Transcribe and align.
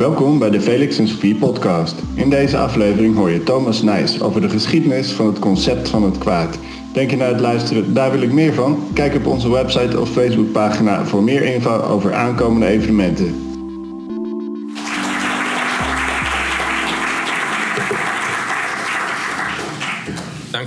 Welkom 0.00 0.38
bij 0.38 0.50
de 0.50 0.60
Felix 0.60 0.96
Sophie 0.96 1.34
podcast. 1.34 1.94
In 2.14 2.30
deze 2.30 2.58
aflevering 2.58 3.16
hoor 3.16 3.30
je 3.30 3.42
Thomas 3.42 3.82
Nijs 3.82 4.22
over 4.22 4.40
de 4.40 4.48
geschiedenis 4.48 5.12
van 5.12 5.26
het 5.26 5.38
concept 5.38 5.88
van 5.88 6.02
het 6.02 6.18
kwaad. 6.18 6.58
Denk 6.92 7.10
je 7.10 7.16
na 7.16 7.24
het 7.24 7.40
luisteren, 7.40 7.94
daar 7.94 8.10
wil 8.10 8.22
ik 8.22 8.32
meer 8.32 8.54
van? 8.54 8.82
Kijk 8.94 9.14
op 9.14 9.26
onze 9.26 9.50
website 9.50 10.00
of 10.00 10.10
Facebookpagina 10.10 11.04
voor 11.04 11.22
meer 11.22 11.42
info 11.42 11.80
over 11.80 12.14
aankomende 12.14 12.66
evenementen. 12.66 13.49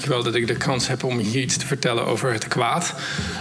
Dankjewel 0.04 0.31
dat 0.31 0.41
ik 0.41 0.47
de 0.47 0.65
kans 0.65 0.88
heb 0.88 1.04
om 1.04 1.17
hier 1.17 1.41
iets 1.41 1.57
te 1.57 1.65
vertellen 1.65 2.05
over 2.05 2.33
het 2.33 2.47
kwaad. 2.47 2.93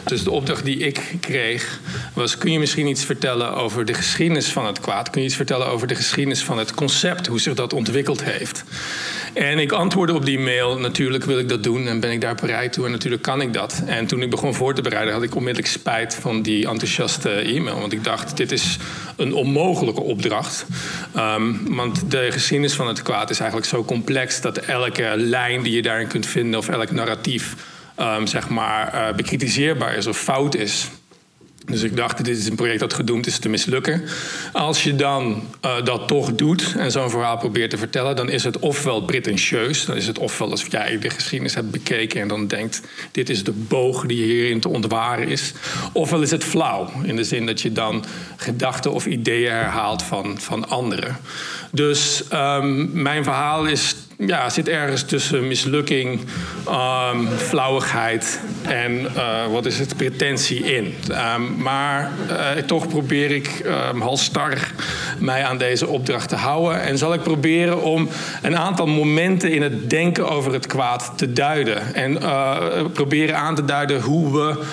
Dus 0.04 0.24
de 0.24 0.30
opdracht 0.30 0.64
die 0.64 0.78
ik 0.78 1.00
kreeg 1.20 1.80
was: 2.14 2.38
kun 2.38 2.52
je 2.52 2.58
misschien 2.58 2.86
iets 2.86 3.04
vertellen 3.04 3.54
over 3.54 3.84
de 3.84 3.94
geschiedenis 3.94 4.48
van 4.48 4.66
het 4.66 4.80
kwaad? 4.80 5.10
Kun 5.10 5.20
je 5.20 5.26
iets 5.26 5.36
vertellen 5.36 5.66
over 5.66 5.86
de 5.86 5.94
geschiedenis 5.94 6.42
van 6.42 6.58
het 6.58 6.74
concept, 6.74 7.26
hoe 7.26 7.40
zich 7.40 7.54
dat 7.54 7.72
ontwikkeld 7.72 8.24
heeft? 8.24 8.64
En 9.32 9.58
ik 9.58 9.72
antwoordde 9.72 10.14
op 10.14 10.24
die 10.24 10.38
mail: 10.38 10.78
natuurlijk 10.78 11.24
wil 11.24 11.38
ik 11.38 11.48
dat 11.48 11.62
doen 11.62 11.86
en 11.86 12.00
ben 12.00 12.10
ik 12.10 12.20
daar 12.20 12.34
bereid 12.34 12.72
toe 12.72 12.84
en 12.84 12.90
natuurlijk 12.90 13.22
kan 13.22 13.40
ik 13.40 13.52
dat. 13.52 13.82
En 13.86 14.06
toen 14.06 14.22
ik 14.22 14.30
begon 14.30 14.54
voor 14.54 14.74
te 14.74 14.82
bereiden, 14.82 15.14
had 15.14 15.22
ik 15.22 15.34
onmiddellijk 15.34 15.72
spijt 15.72 16.14
van 16.14 16.42
die 16.42 16.68
enthousiaste 16.68 17.30
e-mail, 17.30 17.80
want 17.80 17.92
ik 17.92 18.04
dacht: 18.04 18.36
dit 18.36 18.52
is 18.52 18.76
een 19.16 19.34
onmogelijke 19.34 20.00
opdracht. 20.00 20.66
Um, 21.16 21.74
want 21.74 22.10
de 22.10 22.28
geschiedenis 22.30 22.74
van 22.74 22.88
het 22.88 23.02
kwaad 23.02 23.30
is 23.30 23.38
eigenlijk 23.38 23.70
zo 23.70 23.84
complex 23.84 24.40
dat 24.40 24.58
elke 24.58 25.12
lijn 25.16 25.62
die 25.62 25.72
je 25.72 25.82
daarin 25.82 26.06
kunt 26.08 26.26
vinden 26.26 26.58
of 26.58 26.68
elk 26.68 26.90
narratief 26.90 27.54
um, 28.00 28.26
zeg 28.26 28.48
maar, 28.48 28.94
uh, 28.94 29.16
bekritiseerbaar 29.16 29.94
is 29.94 30.06
of 30.06 30.18
fout 30.18 30.54
is. 30.54 30.88
Dus 31.64 31.82
ik 31.82 31.96
dacht, 31.96 32.24
dit 32.24 32.38
is 32.38 32.46
een 32.46 32.54
project 32.54 32.80
dat 32.80 32.94
gedoemd 32.94 33.26
is 33.26 33.38
te 33.38 33.48
mislukken. 33.48 34.02
Als 34.52 34.82
je 34.82 34.96
dan 34.96 35.42
uh, 35.64 35.84
dat 35.84 36.08
toch 36.08 36.34
doet 36.34 36.74
en 36.78 36.90
zo'n 36.90 37.10
verhaal 37.10 37.36
probeert 37.36 37.70
te 37.70 37.78
vertellen, 37.78 38.16
dan 38.16 38.28
is 38.28 38.44
het 38.44 38.58
ofwel 38.58 39.02
pretentieus, 39.02 39.84
dan 39.84 39.96
is 39.96 40.06
het 40.06 40.18
ofwel 40.18 40.50
als 40.50 40.66
jij 40.70 40.98
de 40.98 41.10
geschiedenis 41.10 41.54
hebt 41.54 41.70
bekeken 41.70 42.20
en 42.20 42.28
dan 42.28 42.46
denkt, 42.46 42.80
dit 43.12 43.28
is 43.28 43.44
de 43.44 43.52
boog 43.52 44.06
die 44.06 44.24
hierin 44.24 44.60
te 44.60 44.68
ontwaren 44.68 45.28
is. 45.28 45.52
Ofwel 45.92 46.22
is 46.22 46.30
het 46.30 46.44
flauw, 46.44 46.90
in 47.02 47.16
de 47.16 47.24
zin 47.24 47.46
dat 47.46 47.60
je 47.60 47.72
dan 47.72 48.04
gedachten 48.36 48.92
of 48.92 49.06
ideeën 49.06 49.52
herhaalt 49.52 50.02
van, 50.02 50.40
van 50.40 50.68
anderen. 50.68 51.16
Dus 51.70 52.22
um, 52.32 53.02
mijn 53.02 53.24
verhaal 53.24 53.66
is 53.66 53.94
ja, 54.26 54.50
zit 54.50 54.68
ergens 54.68 55.02
tussen 55.02 55.48
mislukking, 55.48 56.20
um, 56.68 57.28
flauwigheid 57.28 58.40
en 58.62 58.92
uh, 59.00 59.46
wat 59.46 59.66
is 59.66 59.78
het, 59.78 59.96
pretentie 59.96 60.74
in. 60.76 60.94
Um, 61.10 61.62
maar 61.62 62.10
uh, 62.30 62.50
toch 62.50 62.88
probeer 62.88 63.30
ik 63.30 63.62
um, 63.64 64.02
mij 65.18 65.44
aan 65.44 65.58
deze 65.58 65.86
opdracht 65.86 66.28
te 66.28 66.36
houden. 66.36 66.82
En 66.82 66.98
zal 66.98 67.14
ik 67.14 67.22
proberen 67.22 67.82
om 67.82 68.08
een 68.42 68.56
aantal 68.56 68.86
momenten 68.86 69.52
in 69.52 69.62
het 69.62 69.90
denken 69.90 70.28
over 70.28 70.52
het 70.52 70.66
kwaad 70.66 71.12
te 71.16 71.32
duiden. 71.32 71.94
En 71.94 72.12
uh, 72.12 72.56
proberen 72.92 73.36
aan 73.36 73.54
te 73.54 73.64
duiden 73.64 74.00
hoe 74.00 74.32
we 74.32 74.64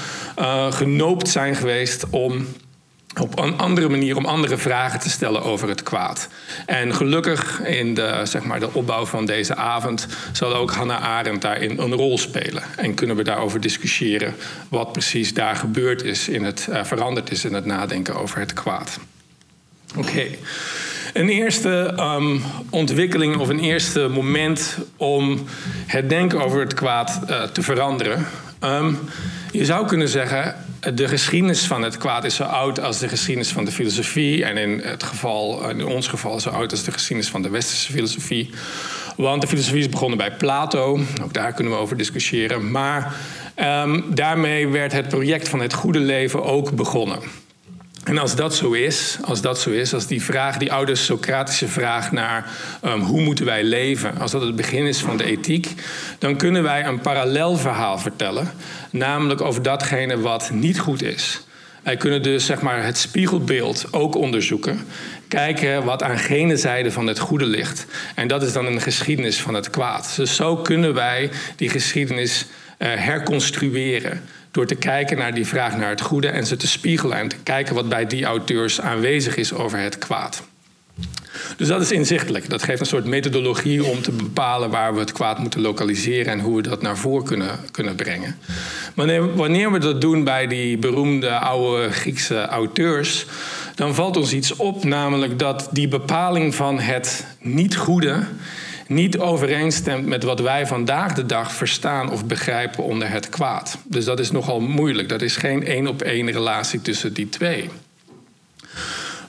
genoopt 0.70 1.28
zijn 1.28 1.56
geweest 1.56 2.10
om 2.10 2.46
op 3.20 3.40
een 3.40 3.58
andere 3.58 3.90
manier 3.90 4.18
om 4.18 4.26
andere 4.26 4.58
vragen 4.58 5.00
te 5.00 5.10
stellen 5.10 5.44
over 5.44 5.68
het 5.68 5.84
kwaad. 5.84 6.28
En 6.66 6.96
gelukkig 6.96 7.62
in 7.62 7.94
de, 7.94 8.22
zeg 8.24 8.44
maar, 8.44 8.60
de 8.60 8.74
opbouw 8.74 9.06
van 9.06 9.26
deze 9.26 9.56
avond 9.56 10.08
zal 10.32 10.56
ook 10.56 10.72
Hannah 10.72 11.04
Arendt 11.04 11.42
daarin 11.42 11.80
een 11.80 11.94
rol 11.94 12.18
spelen. 12.18 12.64
En 12.76 12.94
kunnen 12.94 13.16
we 13.16 13.24
daarover 13.24 13.62
discussiëren 13.62 14.36
wat 14.70 14.92
precies 14.92 15.34
daar 15.34 15.56
gebeurd 15.56 16.04
is, 16.04 16.30
in 16.30 16.44
het, 16.44 16.68
uh, 16.70 16.84
veranderd 16.84 17.32
is 17.32 17.46
in 17.46 17.54
het 17.54 17.66
nadenken 17.66 18.16
over 18.16 18.40
het 18.40 18.54
kwaad. 18.54 19.00
Oké. 19.98 20.26
Een 21.14 21.30
eerste 21.30 21.94
um, 22.00 22.44
ontwikkeling 22.70 23.38
of 23.38 23.50
een 23.50 23.60
eerste 23.60 24.08
moment 24.08 24.78
om 24.98 25.46
het 25.86 26.10
denken 26.10 26.42
over 26.42 26.60
het 26.60 26.74
kwaad 26.74 27.20
uh, 27.30 27.44
te 27.44 27.62
veranderen. 27.62 28.28
Um, 28.64 29.00
je 29.52 29.66
zou 29.66 29.88
kunnen 29.88 30.08
zeggen, 30.08 30.56
de 30.80 31.08
geschiedenis 31.08 31.66
van 31.66 31.82
het 31.82 31.98
kwaad 31.98 32.24
is 32.24 32.36
zo 32.36 32.44
oud 32.44 32.80
als 32.80 33.00
de 33.00 33.08
geschiedenis 33.08 33.52
van 33.52 33.66
de 33.66 33.72
filosofie. 33.72 34.46
En 34.46 34.58
in, 34.58 34.80
het 34.84 35.04
geval, 35.04 35.70
in 35.70 35.86
ons 35.86 36.08
geval 36.08 36.40
zo 36.40 36.50
oud 36.50 36.72
als 36.72 36.84
de 36.84 36.92
geschiedenis 36.92 37.32
van 37.32 37.42
de 37.42 37.50
westerse 37.50 37.92
filosofie. 37.92 38.50
Want 39.16 39.42
de 39.42 39.48
filosofie 39.48 39.80
is 39.80 39.90
begonnen 39.90 40.18
bij 40.18 40.32
Plato. 40.32 41.00
Ook 41.24 41.34
daar 41.34 41.54
kunnen 41.54 41.74
we 41.74 41.80
over 41.80 41.98
discussiëren. 41.98 42.72
Maar 42.72 43.16
um, 43.56 44.16
daarmee 44.16 44.68
werd 44.68 44.92
het 44.92 45.08
project 45.08 45.50
van 45.50 45.60
het 45.60 45.74
goede 45.74 46.00
leven 46.00 46.44
ook 46.44 46.72
begonnen. 46.72 47.20
En 48.04 48.18
als 48.18 48.36
dat 48.36 48.56
zo 48.56 48.72
is, 48.72 49.18
als 49.22 49.42
dat 49.42 49.60
zo 49.60 49.70
is, 49.70 49.94
als 49.94 50.08
die 50.08 50.24
vraag, 50.24 50.58
die 50.58 50.72
oude 50.72 50.96
Socratische 50.96 51.68
vraag 51.68 52.12
naar 52.12 52.52
um, 52.86 53.02
hoe 53.02 53.22
moeten 53.22 53.46
wij 53.46 53.64
leven, 53.64 54.20
als 54.20 54.32
dat 54.32 54.42
het 54.42 54.56
begin 54.56 54.86
is 54.86 55.00
van 55.00 55.18
de 55.18 55.24
ethiek, 55.24 55.74
dan 56.20 56.36
kunnen 56.36 56.64
wij 56.64 56.86
een 56.86 57.02
parallel 57.02 57.58
verhaal 57.58 57.98
vertellen, 57.98 58.52
namelijk 58.90 59.42
over 59.42 59.62
datgene 59.62 60.20
wat 60.20 60.50
niet 60.54 60.80
goed 60.80 61.04
is. 61.04 61.42
Wij 61.84 61.98
kunnen 61.98 62.24
dus 62.24 62.46
zeg 62.46 62.62
maar, 62.62 62.86
het 62.86 62.98
spiegelbeeld 62.98 63.86
ook 63.92 64.16
onderzoeken. 64.16 64.80
Kijken 65.28 65.84
wat 65.84 66.04
aan 66.04 66.18
gene 66.18 66.58
zijde 66.58 66.92
van 66.92 67.08
het 67.08 67.20
goede 67.20 67.46
ligt. 67.46 67.86
En 68.16 68.28
dat 68.28 68.44
is 68.44 68.54
dan 68.54 68.66
een 68.66 68.82
geschiedenis 68.82 69.42
van 69.42 69.54
het 69.54 69.70
kwaad. 69.70 70.14
Dus 70.16 70.36
zo 70.36 70.56
kunnen 70.56 70.94
wij 70.94 71.30
die 71.56 71.70
geschiedenis 71.70 72.46
uh, 72.46 72.88
herconstrueren. 72.94 74.22
Door 74.52 74.66
te 74.66 74.76
kijken 74.76 75.18
naar 75.18 75.34
die 75.34 75.46
vraag 75.46 75.78
naar 75.78 75.90
het 75.90 76.02
goede 76.02 76.28
en 76.28 76.46
ze 76.46 76.56
te 76.56 76.68
spiegelen 76.68 77.18
en 77.18 77.28
te 77.28 77.38
kijken 77.44 77.76
wat 77.76 77.90
bij 77.90 78.06
die 78.06 78.26
auteurs 78.26 78.82
aanwezig 78.82 79.36
is 79.36 79.54
over 79.54 79.80
het 79.80 79.98
kwaad. 79.98 80.44
Dus 81.58 81.68
dat 81.68 81.82
is 81.82 81.92
inzichtelijk. 81.92 82.50
Dat 82.50 82.64
geeft 82.64 82.80
een 82.80 82.86
soort 82.86 83.06
methodologie 83.06 83.86
om 83.86 84.02
te 84.02 84.12
bepalen 84.12 84.70
waar 84.70 84.94
we 84.94 85.00
het 85.00 85.12
kwaad 85.12 85.40
moeten 85.40 85.62
lokaliseren 85.62 86.34
en 86.34 86.40
hoe 86.40 86.56
we 86.56 86.62
dat 86.62 86.82
naar 86.82 86.98
voren 86.98 87.26
kunnen, 87.26 87.60
kunnen 87.72 87.96
brengen. 87.96 88.38
Maar 88.96 89.36
wanneer 89.36 89.72
we 89.72 89.80
dat 89.80 90.02
doen 90.02 90.24
bij 90.24 90.48
die 90.48 90.78
beroemde 90.78 91.30
oude 91.30 91.92
Griekse 91.92 92.46
auteurs, 92.46 93.26
dan 93.76 93.96
valt 93.96 94.18
ons 94.18 94.34
iets 94.34 94.56
op, 94.56 94.84
namelijk 94.84 95.40
dat 95.40 95.70
die 95.72 95.88
bepaling 95.88 96.56
van 96.56 96.80
het 96.80 97.26
niet 97.40 97.78
goede 97.78 98.24
niet 98.88 99.18
overeenstemt 99.18 100.06
met 100.06 100.24
wat 100.24 100.40
wij 100.40 100.68
vandaag 100.68 101.14
de 101.14 101.26
dag 101.26 101.54
verstaan 101.54 102.12
of 102.12 102.26
begrijpen 102.26 102.84
onder 102.84 103.10
het 103.10 103.30
kwaad. 103.30 103.78
Dus 103.84 104.06
dat 104.06 104.20
is 104.20 104.32
nogal 104.32 104.60
moeilijk. 104.60 105.10
Dat 105.10 105.22
is 105.22 105.36
geen 105.36 105.66
één 105.66 105.88
op 105.88 106.02
één 106.02 106.32
relatie 106.32 106.82
tussen 106.82 107.14
die 107.14 107.30
twee. 107.30 107.70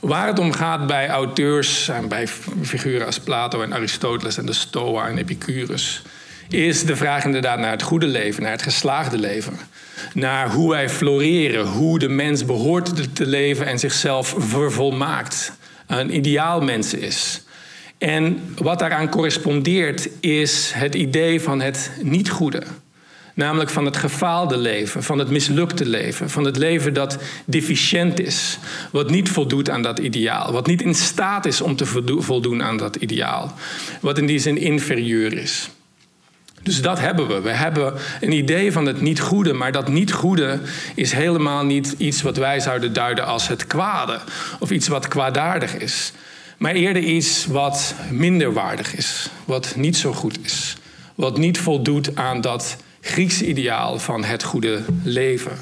Waar 0.00 0.26
het 0.26 0.38
om 0.38 0.52
gaat 0.52 0.86
bij 0.86 1.08
auteurs 1.08 1.88
en 1.88 2.08
bij 2.08 2.28
figuren 2.62 3.06
als 3.06 3.20
Plato 3.20 3.62
en 3.62 3.72
Aristoteles 3.72 4.38
en 4.38 4.46
de 4.46 4.52
Stoa 4.52 5.08
en 5.08 5.18
Epicurus, 5.18 6.02
is 6.48 6.84
de 6.84 6.96
vraag 6.96 7.24
inderdaad 7.24 7.58
naar 7.58 7.70
het 7.70 7.82
goede 7.82 8.06
leven, 8.06 8.42
naar 8.42 8.52
het 8.52 8.62
geslaagde 8.62 9.18
leven. 9.18 9.58
Naar 10.14 10.50
hoe 10.50 10.70
wij 10.70 10.88
floreren, 10.88 11.66
hoe 11.66 11.98
de 11.98 12.08
mens 12.08 12.44
behoort 12.44 13.16
te 13.16 13.26
leven 13.26 13.66
en 13.66 13.78
zichzelf 13.78 14.34
vervolmaakt. 14.38 15.52
Een 15.86 16.14
ideaal 16.16 16.60
mens 16.60 16.94
is. 16.94 17.42
En 17.98 18.54
wat 18.56 18.78
daaraan 18.78 19.08
correspondeert 19.08 20.08
is 20.20 20.72
het 20.74 20.94
idee 20.94 21.40
van 21.40 21.60
het 21.60 21.90
niet 22.02 22.30
goede. 22.30 22.62
Namelijk 23.40 23.70
van 23.70 23.84
het 23.84 23.96
gefaalde 23.96 24.56
leven, 24.56 25.02
van 25.02 25.18
het 25.18 25.30
mislukte 25.30 25.86
leven, 25.86 26.30
van 26.30 26.44
het 26.44 26.56
leven 26.56 26.94
dat 26.94 27.18
deficiënt 27.44 28.20
is, 28.20 28.58
wat 28.90 29.10
niet 29.10 29.28
voldoet 29.28 29.70
aan 29.70 29.82
dat 29.82 29.98
ideaal, 29.98 30.52
wat 30.52 30.66
niet 30.66 30.82
in 30.82 30.94
staat 30.94 31.46
is 31.46 31.60
om 31.60 31.76
te 31.76 31.86
voldoen 32.18 32.62
aan 32.62 32.76
dat 32.76 32.96
ideaal, 32.96 33.54
wat 34.00 34.18
in 34.18 34.26
die 34.26 34.38
zin 34.38 34.58
inferieur 34.58 35.32
is. 35.32 35.70
Dus 36.62 36.82
dat 36.82 36.98
hebben 36.98 37.28
we. 37.28 37.40
We 37.40 37.50
hebben 37.50 37.94
een 38.20 38.32
idee 38.32 38.72
van 38.72 38.86
het 38.86 39.00
niet 39.00 39.20
goede, 39.20 39.52
maar 39.52 39.72
dat 39.72 39.88
niet 39.88 40.12
goede 40.12 40.60
is 40.94 41.12
helemaal 41.12 41.64
niet 41.64 41.94
iets 41.98 42.22
wat 42.22 42.36
wij 42.36 42.60
zouden 42.60 42.92
duiden 42.92 43.26
als 43.26 43.48
het 43.48 43.66
kwade 43.66 44.20
of 44.58 44.70
iets 44.70 44.88
wat 44.88 45.08
kwaadaardig 45.08 45.76
is 45.76 46.12
maar 46.60 46.74
eerder 46.74 47.02
iets 47.02 47.46
wat 47.46 47.94
minder 48.10 48.52
waardig 48.52 48.94
is, 48.94 49.28
wat 49.44 49.76
niet 49.76 49.96
zo 49.96 50.12
goed 50.12 50.38
is, 50.42 50.76
wat 51.14 51.38
niet 51.38 51.58
voldoet 51.58 52.16
aan 52.16 52.40
dat 52.40 52.76
Griekse 53.00 53.46
ideaal 53.46 53.98
van 53.98 54.24
het 54.24 54.42
goede 54.42 54.82
leven. 55.02 55.52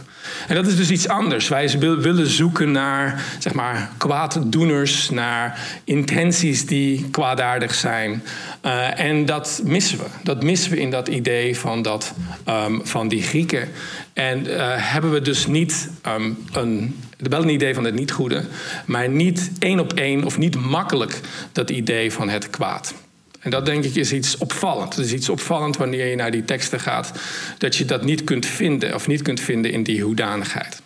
En 0.48 0.54
dat 0.54 0.66
is 0.66 0.76
dus 0.76 0.90
iets 0.90 1.08
anders. 1.08 1.48
Wij 1.48 1.78
willen 1.78 2.26
zoeken 2.26 2.72
naar 2.72 3.22
zeg 3.38 3.52
maar, 3.52 3.90
kwaaddoeners, 3.96 5.10
naar 5.10 5.58
intenties 5.84 6.66
die 6.66 7.10
kwaadaardig 7.10 7.74
zijn. 7.74 8.22
Uh, 8.64 9.00
en 9.00 9.24
dat 9.24 9.60
missen 9.64 9.98
we. 9.98 10.04
Dat 10.22 10.42
missen 10.42 10.70
we 10.70 10.80
in 10.80 10.90
dat 10.90 11.08
idee 11.08 11.58
van, 11.58 11.82
dat, 11.82 12.14
um, 12.48 12.80
van 12.86 13.08
die 13.08 13.22
Grieken. 13.22 13.68
En 14.12 14.46
uh, 14.46 14.74
hebben 14.76 15.10
we 15.10 15.20
dus 15.20 15.46
niet 15.46 15.90
um, 16.06 16.38
een, 16.52 16.96
wel 17.18 17.42
een 17.42 17.48
idee 17.48 17.74
van 17.74 17.84
het 17.84 17.94
niet 17.94 18.12
goede, 18.12 18.44
maar 18.86 19.08
niet 19.08 19.50
één 19.58 19.80
op 19.80 19.92
één 19.92 20.24
of 20.24 20.38
niet 20.38 20.56
makkelijk 20.56 21.20
dat 21.52 21.70
idee 21.70 22.12
van 22.12 22.28
het 22.28 22.50
kwaad. 22.50 22.94
En 23.38 23.50
dat 23.50 23.66
denk 23.66 23.84
ik 23.84 23.94
is 23.94 24.12
iets 24.12 24.36
opvallend. 24.36 24.96
Het 24.96 25.04
is 25.04 25.12
iets 25.12 25.28
opvallend 25.28 25.76
wanneer 25.76 26.06
je 26.06 26.16
naar 26.16 26.30
die 26.30 26.44
teksten 26.44 26.80
gaat, 26.80 27.12
dat 27.58 27.76
je 27.76 27.84
dat 27.84 28.04
niet 28.04 28.24
kunt 28.24 28.46
vinden 28.46 28.94
of 28.94 29.06
niet 29.06 29.22
kunt 29.22 29.40
vinden 29.40 29.72
in 29.72 29.82
die 29.82 30.02
hoedanigheid. 30.02 30.82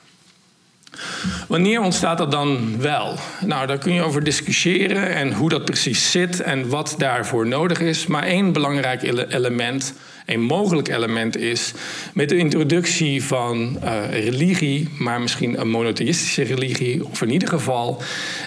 Wanneer 1.48 1.80
ontstaat 1.80 2.18
dat 2.18 2.30
dan 2.30 2.80
wel? 2.80 3.14
Nou, 3.44 3.66
daar 3.66 3.78
kun 3.78 3.92
je 3.92 4.02
over 4.02 4.24
discussiëren 4.24 5.14
en 5.14 5.32
hoe 5.32 5.48
dat 5.48 5.64
precies 5.64 6.10
zit 6.10 6.40
en 6.40 6.68
wat 6.68 6.94
daarvoor 6.98 7.46
nodig 7.46 7.80
is. 7.80 8.06
Maar 8.06 8.22
één 8.22 8.52
belangrijk 8.52 9.02
element, 9.28 9.94
een 10.26 10.40
mogelijk 10.40 10.88
element 10.88 11.36
is 11.36 11.72
met 12.14 12.28
de 12.28 12.36
introductie 12.36 13.24
van 13.24 13.78
uh, 13.84 14.10
religie, 14.10 14.88
maar 14.98 15.20
misschien 15.20 15.60
een 15.60 15.70
monotheïstische 15.70 16.42
religie, 16.42 17.04
of 17.04 17.22
in 17.22 17.30
ieder 17.30 17.48
geval 17.48 18.02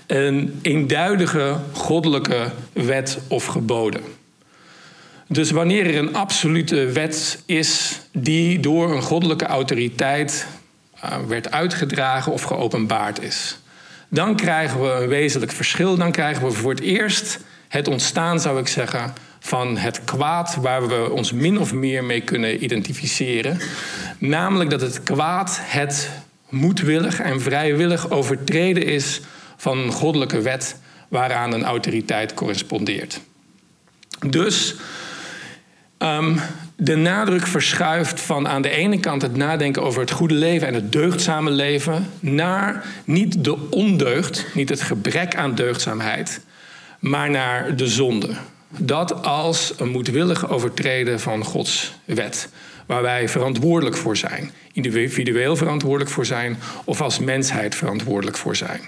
een 0.08 0.60
eenduidige 0.62 1.58
goddelijke 1.72 2.52
wet 2.74 3.20
of 3.28 3.46
geboden. 3.46 4.02
Dus 5.28 5.52
wanneer 5.52 5.86
er 5.86 5.98
een 5.98 6.16
absolute 6.16 6.86
wet 6.86 7.44
is 7.46 8.00
die 8.12 8.60
door 8.60 8.96
een 8.96 9.02
goddelijke 9.02 9.46
autoriteit 9.46 10.48
werd 11.28 11.52
uitgedragen 11.52 12.32
of 12.32 12.44
geopenbaard 12.44 13.22
is, 13.22 13.58
dan 14.10 14.36
krijgen 14.36 14.82
we 14.82 14.92
een 15.02 15.08
wezenlijk 15.08 15.52
verschil. 15.52 15.98
Dan 15.98 16.12
krijgen 16.12 16.46
we 16.46 16.52
voor 16.52 16.72
het 16.72 16.80
eerst 16.80 17.40
het 17.68 17.88
ontstaan, 17.88 18.40
zou 18.40 18.60
ik 18.60 18.68
zeggen, 18.68 19.14
van 19.40 19.78
het 19.78 20.04
kwaad 20.04 20.56
waar 20.56 20.88
we 20.88 21.10
ons 21.12 21.32
min 21.32 21.60
of 21.60 21.74
meer 21.74 22.04
mee 22.04 22.22
kunnen 22.22 22.64
identificeren. 22.64 23.60
Namelijk 24.18 24.70
dat 24.70 24.82
het 24.82 25.04
kwaad 25.04 25.60
het 25.62 26.10
moedwillig 26.50 27.20
en 27.20 27.42
vrijwillig 27.42 28.10
overtreden 28.10 28.86
is 28.86 29.22
van 29.58 29.78
een 29.78 29.92
goddelijke 29.92 30.42
wet 30.42 30.78
waaraan 31.08 31.54
een 31.54 31.64
autoriteit 31.64 32.34
correspondeert. 32.34 33.22
Dus 34.28 34.76
um, 35.98 36.40
de 36.76 36.96
nadruk 36.96 37.48
verschuift 37.48 38.22
van 38.22 38.48
aan 38.48 38.62
de 38.62 38.70
ene 38.70 39.00
kant 39.00 39.22
het 39.22 39.36
nadenken 39.36 39.82
over 39.82 40.02
het 40.02 40.12
goede 40.12 40.34
leven 40.34 40.68
en 40.68 40.74
het 40.74 40.92
deugdzame 40.92 41.52
leven 41.52 42.10
naar 42.20 42.86
niet 43.06 43.44
de 43.44 43.70
ondeugd, 43.70 44.46
niet 44.54 44.70
het 44.70 44.82
gebrek 44.82 45.36
aan 45.36 45.56
deugdzaamheid, 45.56 46.42
maar 47.00 47.30
naar 47.30 47.76
de 47.76 47.88
zonde. 47.88 48.30
Dat 48.78 49.24
als 49.24 49.74
een 49.78 49.90
moedwillig 49.90 50.50
overtreden 50.50 51.20
van 51.20 51.44
Gods 51.44 51.94
wet, 52.06 52.50
waar 52.86 53.02
wij 53.02 53.30
verantwoordelijk 53.30 53.98
voor 53.98 54.18
zijn, 54.18 54.52
individueel 54.74 55.56
verantwoordelijk 55.56 56.12
voor 56.12 56.26
zijn 56.26 56.58
of 56.84 57.02
als 57.02 57.20
mensheid 57.20 57.76
verantwoordelijk 57.76 58.38
voor 58.38 58.56
zijn. 58.56 58.82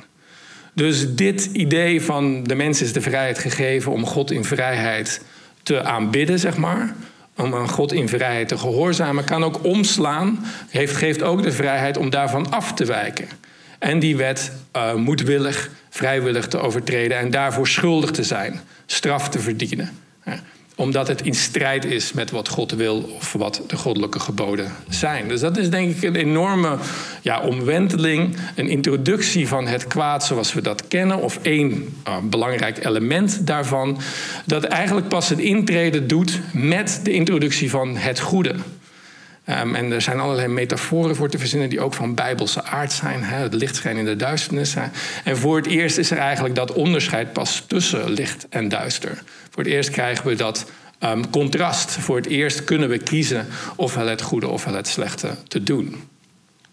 Dus 0.73 1.15
dit 1.15 1.45
idee 1.45 2.01
van 2.01 2.43
de 2.43 2.55
mens 2.55 2.81
is 2.81 2.93
de 2.93 3.01
vrijheid 3.01 3.39
gegeven 3.39 3.91
om 3.91 4.05
God 4.05 4.31
in 4.31 4.43
vrijheid 4.43 5.21
te 5.63 5.83
aanbidden, 5.83 6.39
zeg 6.39 6.57
maar, 6.57 6.95
om 7.37 7.55
aan 7.55 7.69
God 7.69 7.91
in 7.91 8.09
vrijheid 8.09 8.47
te 8.47 8.57
gehoorzamen, 8.57 9.23
kan 9.23 9.43
ook 9.43 9.63
omslaan, 9.63 10.45
heeft, 10.69 10.95
geeft 10.95 11.23
ook 11.23 11.43
de 11.43 11.51
vrijheid 11.51 11.97
om 11.97 12.09
daarvan 12.09 12.51
af 12.51 12.73
te 12.73 12.85
wijken. 12.85 13.27
En 13.79 13.99
die 13.99 14.17
wet 14.17 14.51
uh, 14.75 14.93
moedwillig, 14.93 15.69
vrijwillig 15.89 16.47
te 16.47 16.57
overtreden 16.57 17.17
en 17.17 17.31
daarvoor 17.31 17.67
schuldig 17.67 18.11
te 18.11 18.23
zijn, 18.23 18.59
straf 18.85 19.29
te 19.29 19.39
verdienen 19.39 20.05
omdat 20.77 21.07
het 21.07 21.21
in 21.21 21.35
strijd 21.35 21.85
is 21.85 22.13
met 22.13 22.31
wat 22.31 22.47
God 22.47 22.71
wil 22.71 23.01
of 23.17 23.33
wat 23.33 23.61
de 23.67 23.77
goddelijke 23.77 24.19
geboden 24.19 24.71
zijn. 24.89 25.27
Dus 25.27 25.39
dat 25.39 25.57
is 25.57 25.69
denk 25.69 25.95
ik 25.95 26.03
een 26.03 26.15
enorme 26.15 26.77
ja, 27.21 27.39
omwenteling, 27.39 28.35
een 28.55 28.69
introductie 28.69 29.47
van 29.47 29.67
het 29.67 29.87
kwaad 29.87 30.25
zoals 30.25 30.53
we 30.53 30.61
dat 30.61 30.87
kennen, 30.87 31.17
of 31.17 31.39
één 31.41 31.71
uh, 32.07 32.17
belangrijk 32.23 32.85
element 32.85 33.47
daarvan, 33.47 33.99
dat 34.45 34.63
eigenlijk 34.63 35.07
pas 35.07 35.29
een 35.29 35.39
intrede 35.39 36.05
doet 36.05 36.39
met 36.53 36.99
de 37.03 37.11
introductie 37.11 37.69
van 37.69 37.97
het 37.97 38.19
goede. 38.19 38.55
Um, 39.49 39.75
en 39.75 39.91
er 39.91 40.01
zijn 40.01 40.19
allerlei 40.19 40.47
metaforen 40.47 41.15
voor 41.15 41.29
te 41.29 41.37
verzinnen 41.37 41.69
die 41.69 41.79
ook 41.79 41.93
van 41.93 42.15
bijbelse 42.15 42.63
aard 42.63 42.91
zijn. 42.91 43.23
Hè? 43.23 43.37
Het 43.37 43.53
licht 43.53 43.75
schijnt 43.75 43.99
in 43.99 44.05
de 44.05 44.15
duisternis. 44.15 44.75
En 45.23 45.37
voor 45.37 45.57
het 45.57 45.65
eerst 45.65 45.97
is 45.97 46.11
er 46.11 46.17
eigenlijk 46.17 46.55
dat 46.55 46.73
onderscheid 46.73 47.33
pas 47.33 47.63
tussen 47.67 48.09
licht 48.09 48.45
en 48.49 48.69
duister. 48.69 49.23
Voor 49.57 49.65
het 49.65 49.75
eerst 49.75 49.89
krijgen 49.89 50.27
we 50.27 50.35
dat 50.35 50.65
um, 51.03 51.29
contrast. 51.29 51.91
Voor 51.91 52.15
het 52.15 52.25
eerst 52.25 52.63
kunnen 52.63 52.89
we 52.89 52.97
kiezen 52.97 53.47
ofwel 53.75 54.07
het 54.07 54.21
goede 54.21 54.47
ofwel 54.47 54.73
het 54.73 54.87
slechte 54.87 55.35
te 55.47 55.63
doen. 55.63 55.95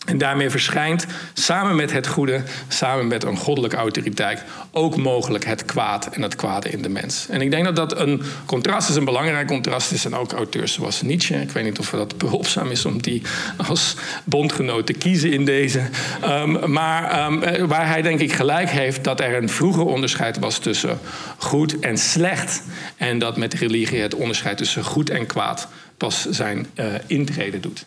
En 0.04 0.18
daarmee 0.18 0.50
verschijnt 0.50 1.06
samen 1.32 1.76
met 1.76 1.92
het 1.92 2.06
goede, 2.06 2.42
samen 2.68 3.06
met 3.06 3.24
een 3.24 3.36
goddelijke 3.36 3.76
autoriteit, 3.76 4.42
ook 4.70 4.96
mogelijk 4.96 5.44
het 5.44 5.64
kwaad 5.64 6.06
en 6.06 6.22
het 6.22 6.36
kwade 6.36 6.70
in 6.70 6.82
de 6.82 6.88
mens. 6.88 7.26
En 7.28 7.40
ik 7.40 7.50
denk 7.50 7.64
dat 7.64 7.76
dat 7.76 7.98
een 7.98 8.22
contrast 8.46 8.88
is, 8.88 8.96
een 8.96 9.04
belangrijk 9.04 9.46
contrast 9.46 9.92
is. 9.92 10.04
En 10.04 10.14
ook 10.14 10.32
auteurs 10.32 10.72
zoals 10.72 11.02
Nietzsche, 11.02 11.40
ik 11.40 11.50
weet 11.50 11.64
niet 11.64 11.78
of 11.78 11.90
dat 11.90 12.18
behulpzaam 12.18 12.70
is 12.70 12.84
om 12.84 13.02
die 13.02 13.22
als 13.68 13.96
bondgenoot 14.24 14.86
te 14.86 14.92
kiezen 14.92 15.32
in 15.32 15.44
deze. 15.44 15.82
Um, 16.24 16.72
maar 16.72 17.26
um, 17.26 17.66
waar 17.66 17.88
hij 17.88 18.02
denk 18.02 18.20
ik 18.20 18.32
gelijk 18.32 18.70
heeft 18.70 19.04
dat 19.04 19.20
er 19.20 19.36
een 19.36 19.48
vroeger 19.48 19.84
onderscheid 19.84 20.38
was 20.38 20.58
tussen 20.58 20.98
goed 21.38 21.78
en 21.78 21.98
slecht. 21.98 22.62
En 22.96 23.18
dat 23.18 23.36
met 23.36 23.54
religie 23.54 24.00
het 24.00 24.14
onderscheid 24.14 24.56
tussen 24.56 24.84
goed 24.84 25.10
en 25.10 25.26
kwaad 25.26 25.68
pas 25.96 26.26
zijn 26.30 26.66
uh, 26.74 26.86
intrede 27.06 27.60
doet. 27.60 27.86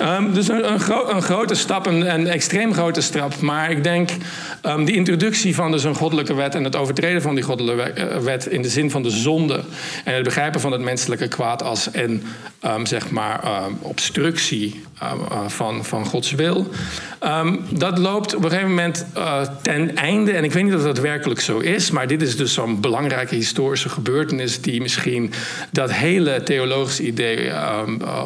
Um, 0.00 0.34
dus 0.34 0.48
een, 0.48 0.72
een, 0.72 0.80
gro 0.80 1.08
een, 1.08 1.22
grote 1.22 1.54
stap, 1.54 1.86
een, 1.86 2.14
een, 2.14 2.26
extreem 2.26 2.72
grote 2.72 3.00
stap. 3.00 3.40
Maar 3.40 3.70
ik 3.70 3.84
denk 3.84 4.10
um, 4.62 4.84
die 4.84 4.94
introductie 4.94 5.54
van 5.54 5.70
dus 5.70 5.84
een 5.84 5.94
goddelijke 5.94 6.34
wet 6.34 6.54
en 6.54 6.64
het 6.64 6.76
overtreden 6.76 7.22
van 7.22 7.34
die 7.34 7.44
goddelijke 7.44 7.82
eh, 7.82 8.18
wet 8.18 8.46
in 8.46 8.62
de 8.62 8.68
zin 8.68 8.90
van 8.90 9.02
de 9.02 9.10
zonde 9.10 9.60
en 10.04 10.14
het 10.14 10.24
begrijpen 10.24 10.60
van 10.60 10.72
het 10.72 10.80
menselijke 10.80 11.28
kwaad 11.28 11.62
als 11.62 11.88
een 11.92 12.22
um, 12.64 12.86
zeg 12.86 13.10
maar 13.10 13.40
obstructie 13.80 14.82
uh, 15.02 15.12
van, 15.46 15.84
van 15.84 16.04
Gods 16.04 16.32
wil. 16.32 16.66
dat 17.70 17.98
loopt 17.98 18.34
op 18.34 18.44
een 18.44 18.50
gegeven 18.50 18.70
moment 18.70 19.06
uh, 19.16 19.40
ten 19.62 19.96
einde. 19.96 20.32
En 20.32 20.44
ik 20.44 20.52
weet 20.52 20.64
niet 20.64 20.74
of 20.74 20.82
dat 20.82 20.98
werkelijk 20.98 21.40
zo 21.40 21.58
is, 21.58 21.90
maar 21.90 22.06
dit 22.06 22.22
is 22.22 22.36
dus 22.36 22.52
zo'n 22.52 22.80
belangrijke 22.80 23.34
historische 23.34 23.88
gebeurtenis 23.88 24.60
die 24.60 24.80
misschien 24.80 25.32
dat 25.70 25.92
hele 25.92 26.42
theologische 26.42 27.02
idee 27.02 27.52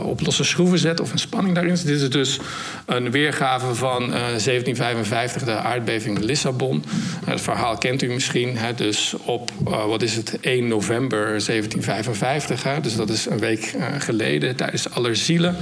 op 0.03 0.21
losse 0.21 0.45
schroeven 0.45 0.79
zet 0.79 1.01
of 1.01 1.13
spanning 1.19 1.55
daarin. 1.55 1.75
Dit 1.75 1.87
is 2.01 2.11
dus 2.11 2.39
een 2.87 3.11
weergave 3.11 3.75
van 3.75 4.03
uh, 4.03 4.09
eh, 4.09 4.13
1755, 4.13 5.43
de 5.43 5.53
aardbeving 5.53 6.19
Lissabon. 6.19 6.85
Uh, 6.85 7.29
het 7.29 7.41
verhaal 7.41 7.79
kent 7.79 8.03
u 8.03 8.09
misschien. 8.09 8.57
Hè, 8.57 8.75
dus 8.75 9.15
op, 9.25 9.51
uh, 9.69 9.85
wat 9.85 10.03
is 10.03 10.17
het, 10.17 10.41
1 10.41 10.69
november 10.69 11.19
1755, 11.19 12.63
hè, 12.63 12.81
dus 12.81 12.97
dat 12.97 13.11
is 13.11 13.27
een 13.27 13.39
week 13.39 13.75
geleden, 13.99 14.57
tijdens 14.57 14.91
Allerzielen, 14.91 15.57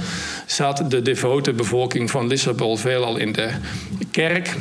zat 0.45 0.83
de 0.87 1.01
devote 1.01 1.53
bevolking 1.53 2.11
van 2.11 2.27
Lissabon 2.27 2.77
veelal 2.77 3.17
in 3.17 3.31
de 3.31 3.49
kerk. 4.11 4.55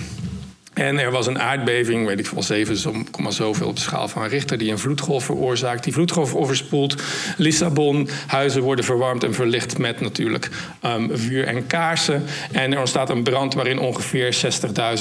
En 0.76 0.98
er 0.98 1.10
was 1.10 1.26
een 1.26 1.38
aardbeving, 1.38 2.06
weet 2.06 2.18
ik 2.18 2.26
veel, 2.26 2.42
7, 2.42 2.76
zoveel 3.28 3.66
op 3.66 3.74
de 3.74 3.80
schaal 3.80 4.08
van 4.08 4.26
Richter, 4.26 4.58
die 4.58 4.70
een 4.70 4.78
vloedgolf 4.78 5.24
veroorzaakt. 5.24 5.84
Die 5.84 5.92
vloedgolf 5.92 6.34
overspoelt 6.34 7.02
Lissabon. 7.36 8.08
Huizen 8.26 8.62
worden 8.62 8.84
verwarmd 8.84 9.24
en 9.24 9.34
verlicht 9.34 9.78
met 9.78 10.00
natuurlijk 10.00 10.50
um, 10.84 11.10
vuur 11.12 11.46
en 11.46 11.66
kaarsen. 11.66 12.24
En 12.52 12.72
er 12.72 12.78
ontstaat 12.78 13.10
een 13.10 13.22
brand 13.22 13.54
waarin 13.54 13.78
ongeveer 13.78 14.36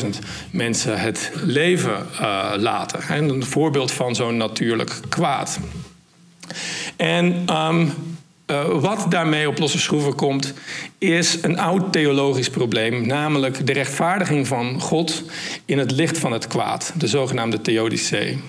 60.000 0.04 0.08
mensen 0.52 1.00
het 1.00 1.32
leven 1.44 2.06
uh, 2.22 2.54
laten. 2.58 3.02
En 3.02 3.30
een 3.30 3.46
voorbeeld 3.46 3.92
van 3.92 4.16
zo'n 4.16 4.38
natuurlijk 4.38 5.00
kwaad. 5.10 5.60
En 6.96 7.56
um, 7.56 7.94
uh, 8.48 8.80
wat 8.80 9.06
daarmee 9.10 9.48
op 9.48 9.60
losse 9.60 9.80
schroeven 9.80 10.16
komt, 10.16 10.54
is 10.98 11.38
een 11.42 11.60
oud 11.60 11.92
theologisch 11.92 12.50
probleem, 12.50 13.08
namelijk 13.08 13.68
de 13.68 13.74
rechtvaardiging 13.74 14.48
van 14.48 14.82
God 14.82 15.24
in 15.66 15.78
het 15.78 15.92
licht 15.92 16.18
van 16.18 16.32
het 16.32 16.48
kwaad, 16.48 16.94
de 16.98 17.08
zogenaamde 17.08 17.62
theodicee. 17.62 18.40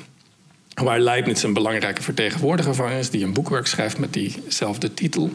Waar 0.82 1.00
Leibniz 1.00 1.42
een 1.42 1.52
belangrijke 1.52 2.02
vertegenwoordiger 2.02 2.74
van 2.74 2.90
is, 2.90 3.10
die 3.10 3.24
een 3.24 3.32
boekwerk 3.32 3.66
schrijft 3.66 3.98
met 3.98 4.12
diezelfde 4.12 4.94
titel. 4.94 5.30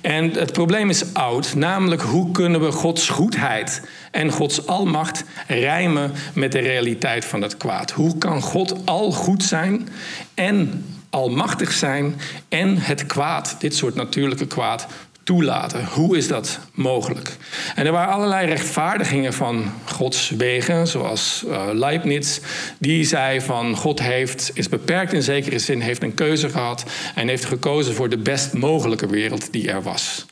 En 0.00 0.30
het 0.30 0.52
probleem 0.52 0.90
is 0.90 1.14
oud, 1.14 1.54
namelijk 1.54 2.02
hoe 2.02 2.30
kunnen 2.30 2.60
we 2.60 2.72
Gods 2.72 3.08
goedheid 3.08 3.82
en 4.10 4.30
Gods 4.30 4.66
almacht 4.66 5.24
rijmen 5.46 6.12
met 6.34 6.52
de 6.52 6.58
realiteit 6.58 7.24
van 7.24 7.42
het 7.42 7.56
kwaad? 7.56 7.90
Hoe 7.90 8.18
kan 8.18 8.42
God 8.42 8.74
al 8.84 9.12
goed 9.12 9.42
zijn 9.42 9.88
en 10.34 10.84
almachtig 11.16 11.72
zijn 11.72 12.20
en 12.48 12.78
het 12.78 13.06
kwaad, 13.06 13.56
dit 13.58 13.74
soort 13.74 13.94
natuurlijke 13.94 14.46
kwaad, 14.46 14.86
toelaten. 15.24 15.84
Hoe 15.84 16.16
is 16.16 16.28
dat 16.28 16.58
mogelijk? 16.72 17.36
En 17.74 17.86
er 17.86 17.92
waren 17.92 18.14
allerlei 18.14 18.46
rechtvaardigingen 18.46 19.32
van 19.32 19.72
Gods 19.84 20.30
wegen, 20.30 20.86
zoals 20.86 21.44
uh, 21.46 21.68
Leibniz, 21.72 22.40
die 22.78 23.04
zei 23.04 23.40
van 23.40 23.76
God 23.76 24.00
heeft, 24.00 24.50
is 24.54 24.68
beperkt 24.68 25.12
in 25.12 25.22
zekere 25.22 25.58
zin, 25.58 25.80
heeft 25.80 26.02
een 26.02 26.14
keuze 26.14 26.48
gehad 26.48 26.84
en 27.14 27.28
heeft 27.28 27.44
gekozen 27.44 27.94
voor 27.94 28.08
de 28.08 28.18
best 28.18 28.52
mogelijke 28.52 29.06
wereld 29.06 29.52
die 29.52 29.70
er 29.70 29.82
was 29.82 30.25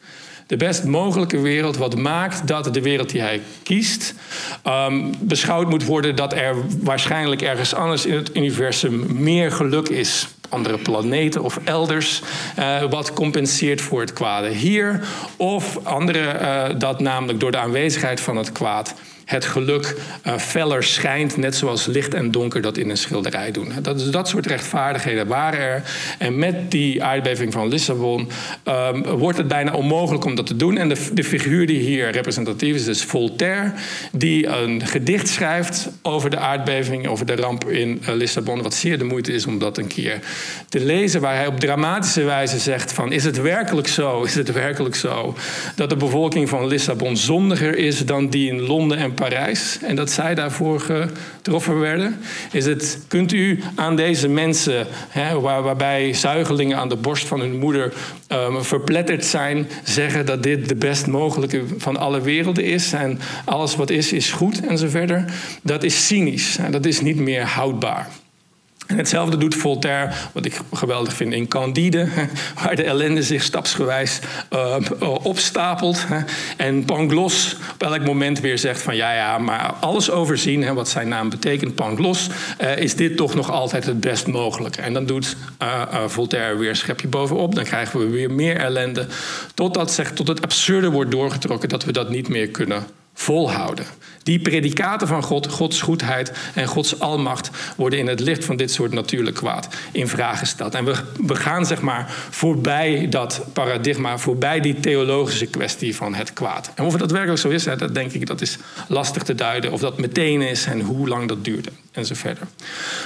de 0.46 0.56
best 0.56 0.84
mogelijke 0.84 1.40
wereld. 1.40 1.76
Wat 1.76 1.96
maakt 1.96 2.46
dat 2.46 2.74
de 2.74 2.80
wereld 2.80 3.10
die 3.10 3.20
hij 3.20 3.40
kiest 3.62 4.14
um, 4.66 5.14
beschouwd 5.20 5.68
moet 5.68 5.84
worden 5.84 6.16
dat 6.16 6.32
er 6.32 6.54
waarschijnlijk 6.82 7.42
ergens 7.42 7.74
anders 7.74 8.06
in 8.06 8.14
het 8.14 8.36
universum 8.36 9.22
meer 9.22 9.52
geluk 9.52 9.88
is. 9.88 10.28
Andere 10.48 10.78
planeten 10.78 11.42
of 11.42 11.58
elders, 11.64 12.22
uh, 12.58 12.82
wat 12.82 13.12
compenseert 13.12 13.80
voor 13.80 14.00
het 14.00 14.12
kwade 14.12 14.48
hier. 14.48 15.00
Of 15.36 15.78
andere, 15.82 16.38
uh, 16.40 16.78
dat 16.78 17.00
namelijk 17.00 17.40
door 17.40 17.50
de 17.50 17.58
aanwezigheid 17.58 18.20
van 18.20 18.36
het 18.36 18.52
kwaad 18.52 18.94
het 19.24 19.44
geluk 19.44 19.96
uh, 20.26 20.36
feller 20.38 20.82
schijnt, 20.82 21.36
net 21.36 21.56
zoals 21.56 21.86
licht 21.86 22.14
en 22.14 22.30
donker 22.30 22.62
dat 22.62 22.76
in 22.76 22.90
een 22.90 22.96
schilderij 22.96 23.50
doen. 23.50 23.72
Dat, 23.82 24.12
dat 24.12 24.28
soort 24.28 24.46
rechtvaardigheden 24.46 25.26
waren 25.26 25.60
er. 25.60 25.82
En 26.18 26.38
met 26.38 26.70
die 26.70 27.04
aardbeving 27.04 27.52
van 27.52 27.68
Lissabon 27.68 28.28
um, 28.64 29.02
wordt 29.02 29.38
het 29.38 29.48
bijna 29.48 29.72
onmogelijk 29.72 30.24
om 30.24 30.34
dat 30.34 30.46
te 30.46 30.56
doen. 30.56 30.76
En 30.76 30.88
de, 30.88 31.08
de 31.12 31.24
figuur 31.24 31.66
die 31.66 31.80
hier 31.80 32.10
representatief 32.10 32.74
is, 32.74 32.86
is 32.86 33.04
Voltaire, 33.04 33.72
die 34.12 34.46
een 34.46 34.86
gedicht 34.86 35.28
schrijft 35.28 35.88
over 36.02 36.30
de 36.30 36.38
aardbeving, 36.38 37.06
over 37.06 37.26
de 37.26 37.36
ramp 37.36 37.70
in 37.70 38.02
uh, 38.02 38.14
Lissabon, 38.14 38.62
wat 38.62 38.74
zeer 38.74 38.98
de 38.98 39.04
moeite 39.04 39.32
is 39.32 39.46
om 39.46 39.58
dat 39.58 39.78
een 39.78 39.86
keer 39.86 40.18
te 40.68 40.84
lezen, 40.84 41.20
waar 41.20 41.36
hij 41.36 41.46
op 41.46 41.60
dramatische 41.60 42.22
wijze 42.22 42.58
zegt 42.58 42.92
van, 42.92 43.12
is 43.12 43.24
het 43.24 43.40
werkelijk 43.40 43.88
zo, 43.88 44.22
is 44.22 44.34
het 44.34 44.52
werkelijk 44.52 44.94
zo, 44.94 45.36
dat 45.76 45.90
de 45.90 45.96
bevolking 45.96 46.48
van 46.48 46.66
Lissabon 46.66 47.16
zondiger 47.16 47.76
is 47.76 48.06
dan 48.06 48.28
die 48.28 48.48
in 48.48 48.60
Londen 48.60 48.98
en 48.98 49.13
Parijs 49.14 49.78
en 49.82 49.96
dat 49.96 50.10
zij 50.10 50.34
daarvoor 50.34 50.80
getroffen 50.80 51.80
werden? 51.80 52.16
Is 52.52 52.64
het, 52.64 52.98
kunt 53.08 53.32
u 53.32 53.62
aan 53.74 53.96
deze 53.96 54.28
mensen, 54.28 54.86
hè, 55.08 55.40
waar, 55.40 55.62
waarbij 55.62 56.12
zuigelingen 56.12 56.78
aan 56.78 56.88
de 56.88 56.96
borst 56.96 57.26
van 57.26 57.40
hun 57.40 57.58
moeder 57.58 57.92
um, 58.28 58.64
verpletterd 58.64 59.24
zijn, 59.24 59.68
zeggen 59.84 60.26
dat 60.26 60.42
dit 60.42 60.68
de 60.68 60.76
best 60.76 61.06
mogelijke 61.06 61.62
van 61.78 61.96
alle 61.96 62.20
werelden 62.20 62.64
is 62.64 62.92
en 62.92 63.18
alles 63.44 63.76
wat 63.76 63.90
is, 63.90 64.12
is 64.12 64.32
goed 64.32 64.66
en 64.66 64.78
zo 64.78 64.88
verder? 64.88 65.24
Dat 65.62 65.82
is 65.82 66.06
cynisch 66.06 66.56
en 66.56 66.72
dat 66.72 66.86
is 66.86 67.00
niet 67.00 67.18
meer 67.18 67.42
houdbaar. 67.42 68.08
En 68.86 68.96
hetzelfde 68.96 69.36
doet 69.36 69.54
Voltaire, 69.54 70.12
wat 70.32 70.44
ik 70.44 70.60
geweldig 70.72 71.14
vind 71.14 71.32
in 71.32 71.48
Candide, 71.48 72.08
waar 72.62 72.76
de 72.76 72.82
ellende 72.82 73.22
zich 73.22 73.42
stapsgewijs 73.42 74.18
uh, 74.52 74.76
opstapelt. 75.22 76.06
En 76.56 76.84
Pangloss 76.84 77.56
op 77.72 77.82
elk 77.82 78.04
moment 78.04 78.40
weer 78.40 78.58
zegt 78.58 78.82
van 78.82 78.96
ja, 78.96 79.14
ja, 79.14 79.38
maar 79.38 79.74
alles 79.80 80.10
overzien, 80.10 80.74
wat 80.74 80.88
zijn 80.88 81.08
naam 81.08 81.30
betekent, 81.30 81.74
Pangloss, 81.74 82.28
uh, 82.62 82.76
is 82.78 82.96
dit 82.96 83.16
toch 83.16 83.34
nog 83.34 83.50
altijd 83.50 83.86
het 83.86 84.00
best 84.00 84.26
mogelijke. 84.26 84.82
En 84.82 84.92
dan 84.92 85.06
doet 85.06 85.36
Voltaire 86.06 86.56
weer 86.56 86.68
een 86.68 86.76
schepje 86.76 87.08
bovenop, 87.08 87.54
dan 87.54 87.64
krijgen 87.64 88.00
we 88.00 88.06
weer 88.06 88.30
meer 88.30 88.56
ellende, 88.56 89.06
totdat 89.54 90.02
tot 90.14 90.28
het 90.28 90.42
absurde 90.42 90.90
wordt 90.90 91.10
doorgetrokken 91.10 91.68
dat 91.68 91.84
we 91.84 91.92
dat 91.92 92.10
niet 92.10 92.28
meer 92.28 92.48
kunnen 92.48 92.86
volhouden. 93.14 93.86
Die 94.22 94.40
predicaten 94.40 95.08
van 95.08 95.22
God, 95.22 95.48
Gods 95.48 95.80
goedheid 95.80 96.32
en 96.54 96.66
Gods 96.66 97.00
almacht 97.00 97.50
worden 97.76 97.98
in 97.98 98.06
het 98.06 98.20
licht 98.20 98.44
van 98.44 98.56
dit 98.56 98.70
soort 98.70 98.92
natuurlijk 98.92 99.36
kwaad 99.36 99.68
in 99.92 100.08
vraag 100.08 100.38
gesteld. 100.38 100.74
En 100.74 100.84
we, 100.84 100.94
we 101.26 101.34
gaan 101.34 101.66
zeg 101.66 101.80
maar 101.80 102.14
voorbij 102.30 103.06
dat 103.10 103.46
paradigma, 103.52 104.18
voorbij 104.18 104.60
die 104.60 104.80
theologische 104.80 105.46
kwestie 105.46 105.96
van 105.96 106.14
het 106.14 106.32
kwaad. 106.32 106.70
En 106.74 106.84
of 106.84 106.90
het 106.90 107.00
daadwerkelijk 107.00 107.40
zo 107.40 107.48
is, 107.48 107.64
dat 107.64 107.94
denk 107.94 108.12
ik 108.12 108.26
dat 108.26 108.40
is 108.40 108.58
lastig 108.88 109.22
te 109.22 109.34
duiden. 109.34 109.72
Of 109.72 109.80
dat 109.80 109.98
meteen 109.98 110.42
is 110.42 110.66
en 110.66 110.80
hoe 110.80 111.08
lang 111.08 111.28
dat 111.28 111.44
duurde 111.44 111.70
en 111.92 112.06
zo 112.06 112.14
verder. 112.14 112.46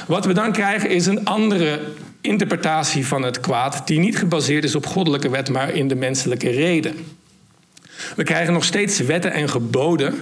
Wat 0.06 0.24
we 0.24 0.32
dan 0.32 0.52
krijgen 0.52 0.90
is 0.90 1.06
een 1.06 1.24
andere 1.24 1.80
interpretatie 2.20 3.06
van 3.06 3.22
het 3.22 3.40
kwaad, 3.40 3.86
die 3.86 3.98
niet 3.98 4.18
gebaseerd 4.18 4.64
is 4.64 4.74
op 4.74 4.86
goddelijke 4.86 5.30
wet, 5.30 5.50
maar 5.50 5.74
in 5.74 5.88
de 5.88 5.94
menselijke 5.94 6.50
reden. 6.50 7.17
We 8.18 8.24
krijgen 8.24 8.52
nog 8.52 8.64
steeds 8.64 8.98
wetten 8.98 9.32
en 9.32 9.48
geboden 9.48 10.14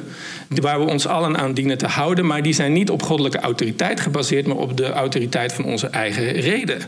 waar 0.49 0.79
we 0.79 0.91
ons 0.91 1.07
allen 1.07 1.37
aan 1.37 1.55
dienen 1.55 1.79
te 1.79 1.87
houden, 1.87 2.27
maar 2.27 2.43
die 2.43 2.53
zijn 2.53 2.73
niet 2.73 2.91
op 2.91 3.03
goddelijke 3.03 3.39
autoriteit 3.39 4.01
gebaseerd, 4.01 4.47
maar 4.47 4.57
op 4.57 4.77
de 4.77 4.91
autoriteit 4.91 5.53
van 5.53 5.65
onze 5.65 5.87
eigen 5.87 6.33
reden. 6.33 6.79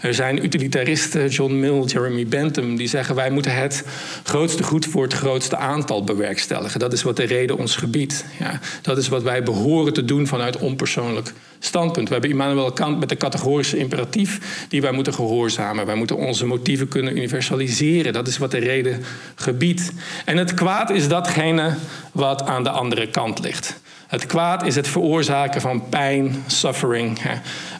Er 0.00 0.14
zijn 0.14 0.44
utilitaristen, 0.44 1.28
John 1.28 1.58
Mill, 1.58 1.82
Jeremy 1.82 2.26
Bentham, 2.26 2.76
die 2.76 2.88
zeggen 2.88 3.14
wij 3.14 3.30
moeten 3.30 3.54
het 3.54 3.84
grootste 4.22 4.62
goed 4.62 4.86
voor 4.86 5.02
het 5.02 5.12
grootste 5.12 5.56
aantal 5.56 6.04
bewerkstelligen. 6.04 6.80
Dat 6.80 6.92
is 6.92 7.02
wat 7.02 7.16
de 7.16 7.24
reden 7.24 7.58
ons 7.58 7.76
gebiedt. 7.76 8.24
Ja, 8.38 8.60
dat 8.82 8.98
is 8.98 9.08
wat 9.08 9.22
wij 9.22 9.42
behoren 9.42 9.92
te 9.92 10.04
doen 10.04 10.26
vanuit 10.26 10.58
onpersoonlijk 10.58 11.32
standpunt. 11.58 12.06
We 12.06 12.12
hebben 12.12 12.30
Immanuel 12.30 12.72
Kant 12.72 12.98
met 12.98 13.08
de 13.08 13.16
categorische 13.16 13.76
imperatief 13.76 14.66
die 14.68 14.80
wij 14.80 14.92
moeten 14.92 15.14
gehoorzamen. 15.14 15.86
Wij 15.86 15.94
moeten 15.94 16.16
onze 16.16 16.46
motieven 16.46 16.88
kunnen 16.88 17.16
universaliseren. 17.16 18.12
Dat 18.12 18.28
is 18.28 18.38
wat 18.38 18.50
de 18.50 18.58
reden 18.58 19.02
gebiedt. 19.34 19.92
En 20.24 20.36
het 20.36 20.53
kwaad 20.54 20.90
is 20.90 21.08
datgene 21.08 21.74
wat 22.12 22.46
aan 22.46 22.62
de 22.62 22.70
andere 22.70 23.08
kant 23.08 23.38
ligt. 23.38 23.80
Het 24.06 24.26
kwaad 24.26 24.66
is 24.66 24.74
het 24.74 24.88
veroorzaken 24.88 25.60
van 25.60 25.88
pijn, 25.88 26.44
suffering, 26.46 27.18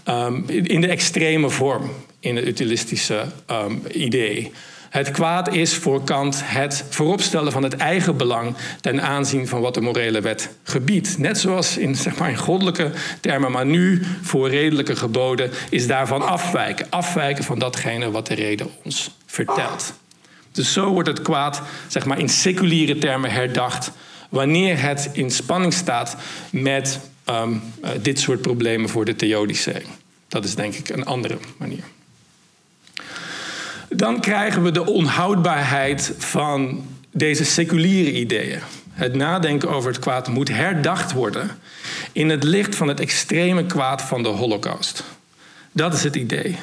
ehm, 0.05 0.43
in 0.47 0.81
de 0.81 0.89
extreme 0.89 1.51
vorm, 1.51 1.91
in 2.21 2.37
het 2.37 2.47
utilistische 2.47 3.25
ehm, 3.47 3.73
idee. 3.93 4.53
Het 4.95 5.11
kwaad 5.11 5.55
is 5.55 5.75
voor 5.75 6.05
Kant 6.05 6.41
het 6.45 6.85
vooropstellen 6.91 7.53
van 7.53 7.63
het 7.63 7.77
eigen 7.77 8.17
belang 8.17 8.55
ten 8.81 9.03
aanzien 9.03 9.49
van 9.49 9.61
wat 9.61 9.75
de 9.75 9.81
morele 9.81 10.21
wet 10.21 10.51
gebiedt. 10.63 11.19
Net 11.19 11.39
zoals 11.39 11.77
in, 11.77 11.97
zeg 11.97 12.19
maar, 12.19 12.31
in 12.31 12.37
goddelijke 12.37 12.91
termen, 13.21 13.53
maar 13.53 13.67
nu 13.67 14.03
voor 14.23 14.49
redelijke 14.49 14.97
geboden 14.97 15.51
is 15.71 15.87
daarvan 15.87 16.23
afwijken. 16.23 16.87
Afwijken 16.91 17.45
van 17.45 17.59
datgene 17.59 18.11
wat 18.11 18.27
de 18.27 18.35
reden 18.35 18.71
ons 18.85 19.11
vertelt. 19.27 19.95
Dus 20.55 20.73
zo 20.73 20.91
wordt 20.91 21.09
het 21.09 21.23
kwaad 21.23 21.63
zeg 21.89 22.05
maar, 22.05 22.19
in 22.19 22.29
seculiere 22.29 22.99
termen 22.99 23.31
herdacht 23.31 23.91
wanneer 24.29 24.81
het 24.81 25.11
in 25.13 25.31
spanning 25.31 25.73
staat 25.73 26.17
met 26.51 27.01
um, 27.31 27.63
uh, 27.85 27.91
dit 28.03 28.19
soort 28.19 28.41
problemen 28.41 28.89
voor 28.89 29.05
de 29.05 29.17
theodicee. 29.17 29.83
Dat 30.29 30.45
is 30.45 30.55
denk 30.55 30.75
ik 30.75 30.89
een 30.89 31.05
andere 31.05 31.39
manier. 31.57 31.85
Dan 33.89 34.21
krijgen 34.21 34.63
we 34.63 34.71
de 34.71 34.87
onhoudbaarheid 34.87 36.15
van 36.19 36.87
deze 37.11 37.45
seculiere 37.45 38.13
ideeën. 38.13 38.61
Het 38.91 39.15
nadenken 39.15 39.71
over 39.71 39.91
het 39.91 40.01
kwaad 40.01 40.29
moet 40.29 40.49
herdacht 40.49 41.13
worden 41.13 41.51
in 42.13 42.29
het 42.29 42.43
licht 42.43 42.75
van 42.75 42.89
het 42.89 43.01
extreme 43.01 43.67
kwaad 43.67 44.03
van 44.03 44.23
de 44.23 44.29
Holocaust. 44.29 45.05
Dat 45.73 45.95
is 45.95 46.05
het 46.05 46.17
idee. 46.17 46.59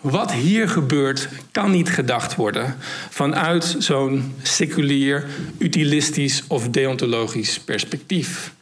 Wat 0.00 0.32
hier 0.32 0.68
gebeurt, 0.68 1.28
kan 1.50 1.70
niet 1.70 1.90
gedacht 1.90 2.34
worden 2.34 2.76
vanuit 3.10 3.76
zo'n 3.78 4.34
seculier, 4.42 5.26
utilistisch 5.58 6.44
of 6.46 6.68
deontologisch 6.68 7.60
perspectief. 7.60 8.52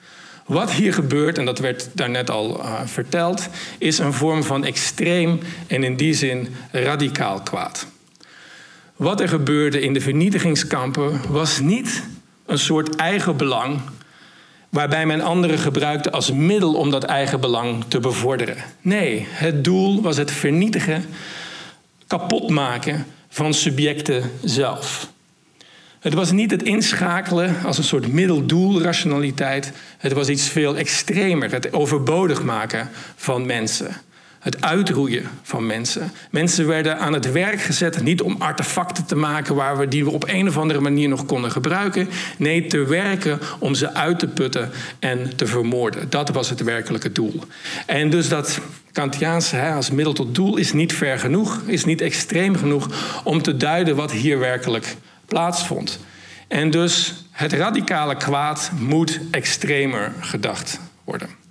Wat 0.47 0.73
hier 0.73 0.95
gebeurt, 0.95 1.39
en 1.39 1.45
dat 1.45 1.59
werd 1.59 1.89
daarnet 1.93 2.31
al 2.31 2.61
uh, 2.61 2.81
verteld, 2.85 3.49
is 3.79 3.99
een 3.99 4.13
vorm 4.13 4.43
van 4.43 4.65
extreem 4.65 5.39
en 5.67 5.85
in 5.85 5.97
die 5.97 6.15
zin 6.15 6.49
radicaal 6.71 7.41
kwaad. 7.41 7.87
Wat 8.97 9.21
er 9.21 9.29
gebeurde 9.29 9.81
in 9.81 9.93
de 9.93 10.01
vernietigingskampen 10.01 11.21
was 11.29 11.61
niet 11.61 12.03
een 12.47 12.59
soort 12.59 12.97
eigen 12.97 13.37
belang 13.37 13.81
waarbij 14.69 15.07
men 15.07 15.21
anderen 15.21 15.59
gebruikte 15.59 16.11
als 16.11 16.33
middel 16.33 16.75
om 16.75 16.91
dat 16.91 17.05
eigen 17.05 17.41
belang 17.41 17.85
te 17.89 18.01
bevorderen. 18.01 18.57
Nee, 18.81 19.27
het 19.31 19.65
doel 19.65 20.03
was 20.03 20.17
het 20.17 20.31
vernietigen, 20.31 21.05
kapotmaken 22.07 23.07
van 23.29 23.55
subjecten 23.55 24.31
zelf. 24.45 25.11
Het 26.01 26.15
was 26.15 26.31
niet 26.31 26.51
het 26.51 26.63
inschakelen 26.63 27.57
als 27.65 27.79
een 27.79 27.85
soort 27.85 28.13
middeldoelrationaliteit. 28.13 29.73
Het 29.99 30.13
was 30.13 30.29
iets 30.29 30.49
veel 30.49 30.77
extremer, 30.77 31.53
het 31.53 31.73
overbodig 31.73 32.43
maken 32.43 32.89
van 33.17 33.47
mensen 33.47 33.97
het 34.39 34.63
uitroeien 34.63 35.29
van 35.43 35.67
mensen. 35.67 36.13
Mensen 36.31 36.67
werden 36.67 36.99
aan 36.99 37.13
het 37.13 37.33
werk 37.33 37.61
gezet, 37.61 38.03
niet 38.03 38.23
om 38.23 38.37
artefacten 38.39 39.07
te 39.07 39.17
maken 39.17 39.55
waar 39.55 39.79
we, 39.79 39.89
die 39.89 40.05
we 40.05 40.11
op 40.11 40.29
een 40.29 40.49
of 40.49 40.59
andere 40.59 40.81
manier 40.81 41.09
nog 41.09 41.27
konden 41.27 41.51
gebruiken. 41.51 42.09
Nee, 42.37 42.67
te 42.67 42.85
werken 42.85 43.39
om 43.59 43.75
ze 43.75 43.95
uit 43.95 44.19
te 44.19 44.27
putten 44.27 44.71
en 44.99 45.37
te 45.37 45.47
vermoorden. 45.47 46.11
Dat 46.11 46.29
was 46.29 46.51
het 46.51 46.63
werkelijke 46.63 47.13
doel. 47.13 47.41
En 47.87 48.11
dus 48.11 48.29
dat 48.29 48.61
Kantiaanse 48.93 49.61
als 49.61 49.91
middel 49.91 50.13
tot 50.13 50.35
doel 50.35 50.57
is 50.57 50.73
niet 50.73 50.93
ver 50.93 51.19
genoeg, 51.19 51.63
is 51.67 51.85
niet 51.85 52.01
extreem 52.01 52.57
genoeg 52.57 52.89
om 53.25 53.43
te 53.43 53.57
duiden 53.57 53.97
wat 53.97 54.13
hier 54.13 54.39
werkelijk 54.39 54.97
plaatsvond. 55.27 56.01
En 56.49 56.71
dus 56.71 57.25
het 57.31 57.53
radicale 57.53 58.17
kwaad 58.17 58.71
moet 58.79 59.21
extremer 59.31 60.13
gedacht 60.21 60.81
worden. 61.05 61.48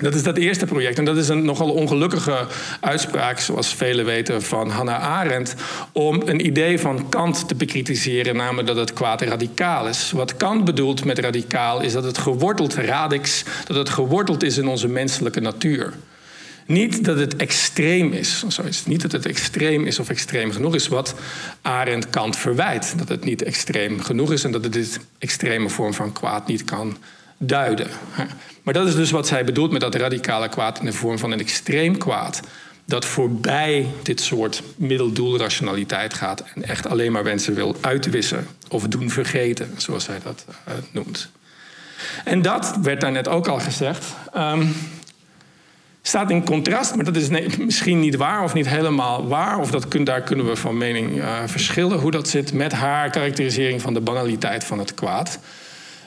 Dat 0.00 0.14
is 0.14 0.22
dat 0.22 0.36
eerste 0.36 0.66
project. 0.66 0.98
En 0.98 1.04
dat 1.04 1.16
is 1.16 1.28
een 1.28 1.44
nogal 1.44 1.70
ongelukkige 1.70 2.46
uitspraak, 2.80 3.38
zoals 3.38 3.74
velen 3.74 4.04
weten, 4.04 4.42
van 4.42 4.70
Hannah 4.70 5.02
Arendt. 5.02 5.54
Om 5.92 6.22
een 6.24 6.46
idee 6.46 6.78
van 6.78 7.08
Kant 7.08 7.48
te 7.48 7.54
bekritiseren, 7.54 8.36
namelijk 8.36 8.66
dat 8.66 8.76
het 8.76 8.92
kwaad 8.92 9.20
radicaal 9.20 9.88
is. 9.88 10.10
Wat 10.10 10.36
Kant 10.36 10.64
bedoelt 10.64 11.04
met 11.04 11.18
radicaal 11.18 11.80
is 11.80 11.92
dat 11.92 12.04
het 12.04 12.18
geworteld 12.18 12.74
radix, 12.74 13.44
dat 13.66 13.76
het 13.76 13.88
geworteld 13.88 14.42
is 14.42 14.58
in 14.58 14.68
onze 14.68 14.88
menselijke 14.88 15.40
natuur. 15.40 15.92
Niet 16.66 17.04
dat 17.04 17.18
het 17.18 17.36
extreem 17.36 18.12
is, 18.12 18.44
zoiets. 18.48 18.86
niet 18.86 19.02
dat 19.02 19.12
het 19.12 19.26
extreem 19.26 19.86
is 19.86 19.98
of 19.98 20.08
extreem 20.08 20.52
genoeg 20.52 20.74
is, 20.74 20.88
wat 20.88 21.14
Arendt 21.62 22.10
Kant 22.10 22.36
verwijt. 22.36 22.94
Dat 22.98 23.08
het 23.08 23.24
niet 23.24 23.42
extreem 23.42 24.00
genoeg 24.00 24.32
is 24.32 24.44
en 24.44 24.52
dat 24.52 24.64
het 24.64 24.72
dit 24.72 25.00
extreme 25.18 25.68
vorm 25.68 25.94
van 25.94 26.12
kwaad 26.12 26.46
niet 26.46 26.64
kan 26.64 26.96
duiden. 27.42 27.88
Maar 28.62 28.74
dat 28.74 28.86
is 28.86 28.94
dus 28.94 29.10
wat 29.10 29.26
zij 29.26 29.44
bedoelt 29.44 29.70
met 29.72 29.80
dat 29.80 29.94
radicale 29.94 30.48
kwaad 30.48 30.78
in 30.78 30.84
de 30.84 30.92
vorm 30.92 31.18
van 31.18 31.30
een 31.30 31.40
extreem 31.40 31.98
kwaad. 31.98 32.40
Dat 32.84 33.04
voorbij 33.04 33.86
dit 34.02 34.20
soort 34.20 34.62
middeldoelrationaliteit 34.76 36.14
gaat 36.14 36.44
en 36.54 36.64
echt 36.64 36.86
alleen 36.86 37.12
maar 37.12 37.24
wensen 37.24 37.54
wil 37.54 37.76
uitwissen 37.80 38.46
of 38.68 38.88
doen 38.88 39.10
vergeten, 39.10 39.74
zoals 39.76 40.04
zij 40.04 40.18
dat 40.22 40.44
uh, 40.48 40.74
noemt. 40.90 41.30
En 42.24 42.42
dat 42.42 42.78
werd 42.82 43.00
daar 43.00 43.12
net 43.12 43.28
ook 43.28 43.46
al 43.46 43.60
gezegd. 43.60 44.04
ehm, 44.32 44.66
staat 46.02 46.30
in 46.30 46.44
contrast, 46.44 46.94
maar 46.94 47.04
dat 47.04 47.16
is 47.16 47.28
misschien 47.58 48.00
niet 48.00 48.16
waar 48.16 48.42
of 48.44 48.54
niet 48.54 48.68
helemaal 48.68 49.28
waar. 49.28 49.58
Of 49.58 49.70
dat 49.70 49.88
kun, 49.88 50.04
daar 50.04 50.22
kunnen 50.22 50.46
we 50.46 50.56
van 50.56 50.76
mening 50.76 51.20
eh, 51.20 51.38
verschillen. 51.46 51.98
Hoe 51.98 52.10
dat 52.10 52.28
zit 52.28 52.52
met 52.52 52.72
haar 52.72 53.10
karakterisering 53.10 53.82
van 53.82 53.94
de 53.94 54.00
banaliteit 54.00 54.64
van 54.64 54.78
het 54.78 54.94
kwaad. 54.94 55.38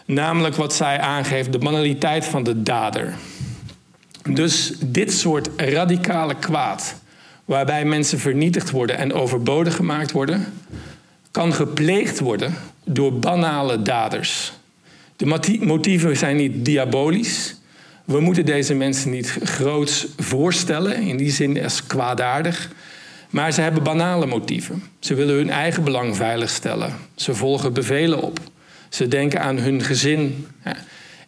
Namelijk 0.05 0.55
wat 0.55 0.73
zij 0.73 0.99
aangeeft, 0.99 1.51
de 1.51 1.57
banaliteit 1.57 2.25
van 2.25 2.43
de 2.43 2.63
dader. 2.63 3.13
Dus 4.29 4.73
dit 4.85 5.13
soort 5.13 5.49
radicale 5.55 6.35
kwaad, 6.35 6.95
waarbij 7.45 7.85
mensen 7.85 8.19
vernietigd 8.19 8.71
worden 8.71 8.97
en 8.97 9.13
overbodig 9.13 9.75
gemaakt 9.75 10.11
worden, 10.11 10.53
kan 11.31 11.53
gepleegd 11.53 12.19
worden 12.19 12.55
door 12.85 13.19
banale 13.19 13.81
daders. 13.81 14.53
De 15.15 15.25
moti- 15.25 15.59
motieven 15.65 16.17
zijn 16.17 16.35
niet 16.35 16.65
diabolisch. 16.65 17.55
We 18.05 18.19
moeten 18.19 18.45
deze 18.45 18.73
mensen 18.73 19.11
niet 19.11 19.37
groots 19.43 20.07
voorstellen, 20.17 20.95
in 21.01 21.17
die 21.17 21.31
zin 21.31 21.63
als 21.63 21.85
kwaadaardig. 21.85 22.69
Maar 23.29 23.51
ze 23.51 23.61
hebben 23.61 23.83
banale 23.83 24.25
motieven. 24.25 24.83
Ze 24.99 25.13
willen 25.13 25.35
hun 25.35 25.49
eigen 25.49 25.83
belang 25.83 26.15
veiligstellen. 26.15 26.93
Ze 27.15 27.33
volgen 27.33 27.73
bevelen 27.73 28.21
op. 28.21 28.39
Ze 28.93 29.07
denken 29.07 29.41
aan 29.41 29.57
hun 29.57 29.81
gezin. 29.81 30.47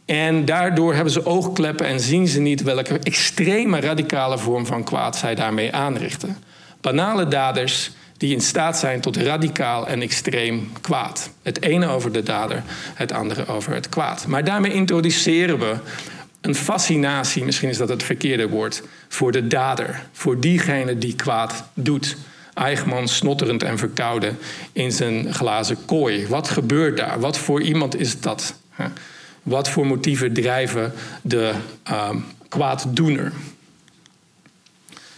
En 0.05 0.45
daardoor 0.45 0.93
hebben 0.93 1.13
ze 1.13 1.25
oogkleppen 1.25 1.85
en 1.85 1.99
zien 1.99 2.27
ze 2.27 2.39
niet 2.39 2.63
welke 2.63 2.99
extreme 2.99 3.79
radicale 3.79 4.37
vorm 4.37 4.65
van 4.65 4.83
kwaad 4.83 5.17
zij 5.17 5.35
daarmee 5.35 5.73
aanrichten. 5.73 6.37
Banale 6.81 7.27
daders 7.27 7.91
die 8.17 8.33
in 8.33 8.41
staat 8.41 8.77
zijn 8.77 9.01
tot 9.01 9.17
radicaal 9.17 9.87
en 9.87 10.01
extreem 10.01 10.71
kwaad. 10.81 11.29
Het 11.41 11.61
ene 11.61 11.87
over 11.87 12.11
de 12.11 12.23
dader, 12.23 12.63
het 12.93 13.11
andere 13.11 13.47
over 13.47 13.73
het 13.73 13.89
kwaad. 13.89 14.27
Maar 14.27 14.43
daarmee 14.43 14.73
introduceren 14.73 15.59
we 15.59 15.75
een 16.41 16.55
fascinatie, 16.55 17.43
misschien 17.43 17.69
is 17.69 17.77
dat 17.77 17.89
het 17.89 18.03
verkeerde 18.03 18.49
woord, 18.49 18.83
voor 19.07 19.31
de 19.31 19.47
dader. 19.47 20.03
Voor 20.11 20.39
diegene 20.39 20.97
die 20.97 21.15
kwaad 21.15 21.63
doet. 21.73 22.17
Eichmann 22.55 23.07
snotterend 23.07 23.63
en 23.63 23.77
verkouden 23.77 24.37
in 24.71 24.91
zijn 24.91 25.33
glazen 25.33 25.85
kooi. 25.85 26.27
Wat 26.27 26.49
gebeurt 26.49 26.97
daar? 26.97 27.19
Wat 27.19 27.37
voor 27.37 27.61
iemand 27.61 27.99
is 27.99 28.19
dat? 28.19 28.55
Wat 29.43 29.69
voor 29.69 29.85
motieven 29.85 30.33
drijven 30.33 30.93
de 31.21 31.53
uh, 31.89 32.09
kwaaddoener? 32.49 33.31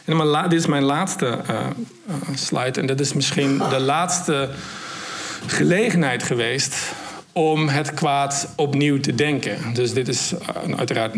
En 0.05 0.47
dit 0.49 0.59
is 0.59 0.65
mijn 0.65 0.83
laatste 0.83 1.39
uh, 1.49 1.59
uh, 2.09 2.15
slide. 2.35 2.79
En 2.79 2.85
dat 2.85 2.99
is 2.99 3.13
misschien 3.13 3.57
de 3.57 3.79
laatste 3.79 4.49
gelegenheid 5.45 6.23
geweest 6.23 6.75
om 7.31 7.67
het 7.67 7.93
kwaad 7.93 8.53
opnieuw 8.55 8.99
te 8.99 9.15
denken. 9.15 9.73
Dus 9.73 9.93
dit 9.93 10.07
is 10.07 10.33
uh, 10.67 10.77
uiteraard 10.77 11.13
9-11. 11.13 11.17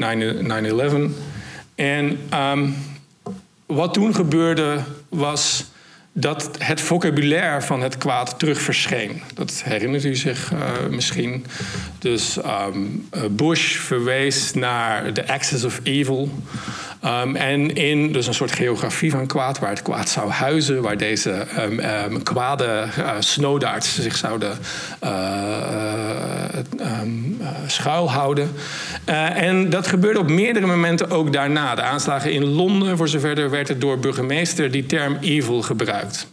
En 1.75 2.19
um, 2.33 2.75
wat 3.65 3.93
toen 3.93 4.15
gebeurde 4.15 4.83
was 5.09 5.65
dat 6.13 6.49
het 6.57 6.81
vocabulaire 6.81 7.61
van 7.61 7.81
het 7.81 7.97
kwaad 7.97 8.39
terug 8.39 8.61
verscheen. 8.61 9.21
Dat 9.33 9.61
herinnert 9.65 10.03
u 10.03 10.15
zich 10.15 10.51
uh, 10.51 10.59
misschien. 10.89 11.45
Dus 11.99 12.37
um, 12.37 13.09
Bush 13.31 13.75
verwees 13.77 14.53
naar 14.53 15.13
de 15.13 15.27
axis 15.27 15.63
of 15.63 15.79
evil. 15.83 16.29
Um, 17.05 17.35
en 17.35 17.75
in 17.75 18.11
dus 18.11 18.27
een 18.27 18.33
soort 18.33 18.51
geografie 18.51 19.11
van 19.11 19.27
kwaad, 19.27 19.59
waar 19.59 19.69
het 19.69 19.81
kwaad 19.81 20.09
zou 20.09 20.29
huizen, 20.29 20.81
waar 20.81 20.97
deze 20.97 21.45
um, 21.59 21.79
um, 21.79 22.23
kwade 22.23 22.87
uh, 22.99 23.79
zich 23.79 24.15
zouden 24.15 24.57
uh, 25.03 25.09
uh, 26.79 26.87
schuilhouden. 27.67 28.51
en 29.35 29.69
dat 29.69 29.87
gebeurde 29.87 30.19
op 30.19 30.29
meerdere 30.29 30.65
momenten 30.65 31.11
ook 31.11 31.33
daarna. 31.33 31.75
De 31.75 31.81
aanslagen 31.81 32.31
in 32.31 32.43
Londen, 32.43 32.97
voor 32.97 33.07
zover 33.07 33.49
werd 33.49 33.67
het 33.67 33.81
door 33.81 33.99
burgemeester 33.99 34.71
die 34.71 34.85
term 34.85 35.17
evil 35.21 35.61
gebruikt. 35.61 36.27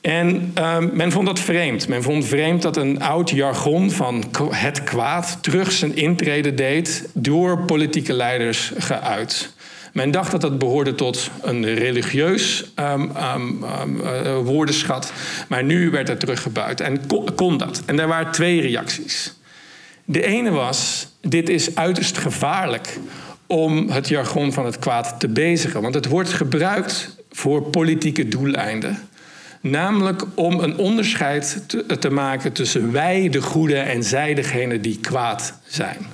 En 0.00 0.52
men 0.92 1.12
vond 1.12 1.26
dat 1.26 1.40
vreemd. 1.40 1.88
Men 1.88 2.02
vond 2.02 2.24
vreemd 2.24 2.62
dat 2.62 2.76
een 2.76 3.02
oud 3.02 3.30
jargon 3.30 3.90
van 3.90 4.24
het 4.50 4.84
kwaad 4.84 5.38
terug 5.40 5.72
zijn 5.72 5.96
intrede 5.96 6.54
deed 6.54 7.08
door 7.12 7.58
politieke 7.58 8.12
leiders 8.12 8.72
geuit. 8.78 9.51
Men 9.92 10.10
dacht 10.10 10.30
dat 10.30 10.40
dat 10.40 10.58
behoorde 10.58 10.94
tot 10.94 11.30
een 11.42 11.74
religieus 11.74 12.64
um, 12.76 13.60
woordenschat, 14.44 15.12
maar 15.48 15.64
nu 15.64 15.90
werd 15.90 16.08
het 16.08 16.20
teruggebuit 16.20 16.80
en 16.80 17.00
kon, 17.34 17.56
dat. 17.56 17.82
En 17.86 17.98
er 17.98 18.06
waren 18.06 18.32
twee 18.32 18.60
reacties. 18.60 19.34
De 20.04 20.26
ene 20.26 20.50
was: 20.50 21.08
dit 21.20 21.48
is 21.48 21.74
uiterst 21.74 22.18
gevaarlijk 22.18 22.98
om 23.46 23.88
het 23.88 24.08
jargon 24.08 24.52
van 24.52 24.64
het 24.64 24.78
kwaad 24.78 25.20
te 25.20 25.28
bezigen, 25.28 25.82
want 25.82 25.94
het 25.94 26.06
wordt 26.06 26.32
gebruikt 26.32 27.16
voor 27.30 27.62
politieke 27.62 28.28
doeleinden. 28.28 28.98
Namelijk 29.60 30.22
om 30.34 30.60
een 30.60 30.76
onderscheid 30.76 31.64
te, 31.66 31.98
te, 31.98 32.10
maken 32.10 32.52
tussen 32.52 32.92
wij, 32.92 33.28
de 33.28 33.42
goede, 33.42 33.76
en 33.76 34.02
zij, 34.04 34.34
degene 34.34 34.80
die 34.80 34.98
kwaad 35.00 35.58
zijn. 35.66 36.06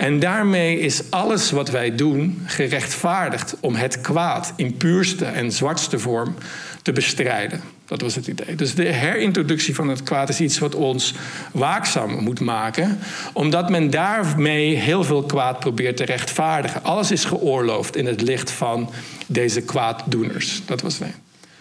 En 0.00 0.18
daarmee 0.18 0.78
is 0.78 1.10
alles 1.10 1.50
wat 1.50 1.70
wij 1.70 1.94
doen 1.94 2.42
gerechtvaardigd 2.46 3.56
om 3.60 3.74
het 3.74 4.00
kwaad 4.00 4.52
in 4.56 4.76
puurste 4.76 5.24
en 5.24 5.52
zwartste 5.52 5.98
vorm 5.98 6.34
te 6.82 6.92
bestrijden. 6.92 7.60
Dat 7.86 8.00
was 8.00 8.14
het 8.14 8.26
idee. 8.26 8.54
Dus 8.54 8.74
de 8.74 8.84
herintroductie 8.84 9.74
van 9.74 9.88
het 9.88 10.02
kwaad 10.02 10.28
is 10.28 10.40
iets 10.40 10.58
wat 10.58 10.74
ons 10.74 11.14
waakzaam 11.52 12.22
moet 12.22 12.40
maken, 12.40 12.98
omdat 13.32 13.70
men 13.70 13.90
daarmee 13.90 14.76
heel 14.76 15.04
veel 15.04 15.22
kwaad 15.22 15.60
probeert 15.60 15.96
te 15.96 16.04
rechtvaardigen. 16.04 16.84
Alles 16.84 17.10
is 17.10 17.24
geoorloofd 17.24 17.96
in 17.96 18.06
het 18.06 18.20
licht 18.20 18.50
van 18.50 18.90
deze 19.26 19.60
kwaaddoeners. 19.60 20.62
Dat 20.66 20.80
was 20.80 20.98
het. 20.98 21.14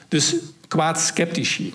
Dus 0.08 0.36
kwaadsceptici. 0.68 1.74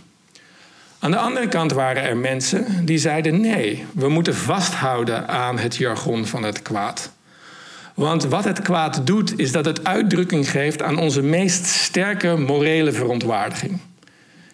Aan 1.04 1.10
de 1.10 1.16
andere 1.16 1.48
kant 1.48 1.72
waren 1.72 2.02
er 2.02 2.16
mensen 2.16 2.86
die 2.86 2.98
zeiden: 2.98 3.40
nee, 3.40 3.84
we 3.94 4.08
moeten 4.08 4.34
vasthouden 4.34 5.28
aan 5.28 5.58
het 5.58 5.76
jargon 5.76 6.26
van 6.26 6.42
het 6.42 6.62
kwaad. 6.62 7.12
Want 7.94 8.24
wat 8.24 8.44
het 8.44 8.62
kwaad 8.62 9.06
doet, 9.06 9.38
is 9.38 9.52
dat 9.52 9.64
het 9.64 9.84
uitdrukking 9.84 10.50
geeft 10.50 10.82
aan 10.82 10.98
onze 10.98 11.22
meest 11.22 11.66
sterke 11.66 12.36
morele 12.36 12.92
verontwaardiging. 12.92 13.78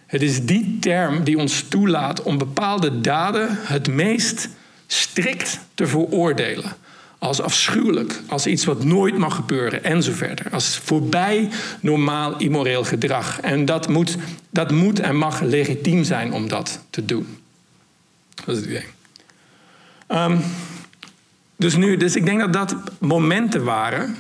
Het 0.07 0.23
is 0.23 0.45
die 0.45 0.79
term 0.81 1.25
die 1.25 1.39
ons 1.39 1.63
toelaat 1.69 2.23
om 2.23 2.39
bepaalde 2.39 3.01
daden 3.01 3.49
het 3.51 3.89
meest 3.89 4.49
strikt 4.87 5.61
te 5.75 5.87
veroordelen 5.87 6.73
als 7.21 7.41
afschuwelijk, 7.41 8.21
als 8.27 8.47
iets 8.47 8.65
wat 8.65 8.85
nooit 8.85 9.19
mag 9.19 9.35
gebeuren 9.35 9.85
en 9.85 10.03
zo 10.03 10.13
verder. 10.13 10.47
Als 10.51 10.81
voorbij 10.85 11.49
normaal 11.81 12.39
immoreel 12.39 12.85
gedrag. 12.85 13.41
En 13.41 13.65
dat 13.65 13.89
moet, 13.89 14.17
dat 14.51 14.71
moet 14.71 15.01
en 15.01 15.17
mag 15.17 15.41
legitiem 15.41 16.05
zijn 16.05 16.33
om 16.33 16.49
dat 16.49 16.81
te 16.91 17.05
doen. 17.05 17.27
Dat 18.35 18.57
is 18.57 18.57
het 18.57 18.71
idee. 18.71 18.85
Um, 20.09 20.41
dus 21.57 21.77
nu, 21.77 21.97
dus 21.97 22.17
ik 22.17 22.25
denk 22.25 22.41
dat 22.41 22.53
dat 22.53 22.77
momenten 22.99 23.65
waren. 23.65 24.17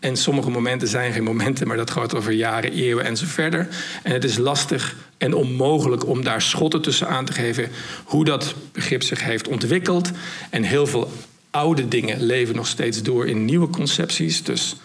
En 0.00 0.16
sommige 0.16 0.50
momenten 0.50 0.88
zijn 0.88 1.12
geen 1.12 1.24
momenten, 1.24 1.66
maar 1.66 1.76
dat 1.76 1.90
gaat 1.90 2.14
over 2.14 2.32
jaren, 2.32 2.72
eeuwen 2.72 3.04
en 3.04 3.16
zo 3.16 3.26
verder. 3.26 3.68
En 4.02 4.12
het 4.12 4.24
is 4.24 4.38
lastig 4.38 4.96
en 5.18 5.34
onmogelijk 5.34 6.06
om 6.06 6.24
daar 6.24 6.42
schotten 6.42 6.82
tussen 6.82 7.08
aan 7.08 7.24
te 7.24 7.32
geven 7.32 7.68
hoe 8.04 8.24
dat 8.24 8.54
begrip 8.72 9.02
zich 9.02 9.24
heeft 9.24 9.48
ontwikkeld. 9.48 10.10
En 10.50 10.62
heel 10.62 10.86
veel 10.86 11.12
oude 11.52 11.88
dingen 11.88 12.22
leven 12.22 12.54
nog 12.54 12.66
steeds 12.66 13.02
door 13.02 13.28
in 13.28 13.44
nieuwe 13.44 13.70
concepties. 13.70 14.42
Dus 14.42 14.76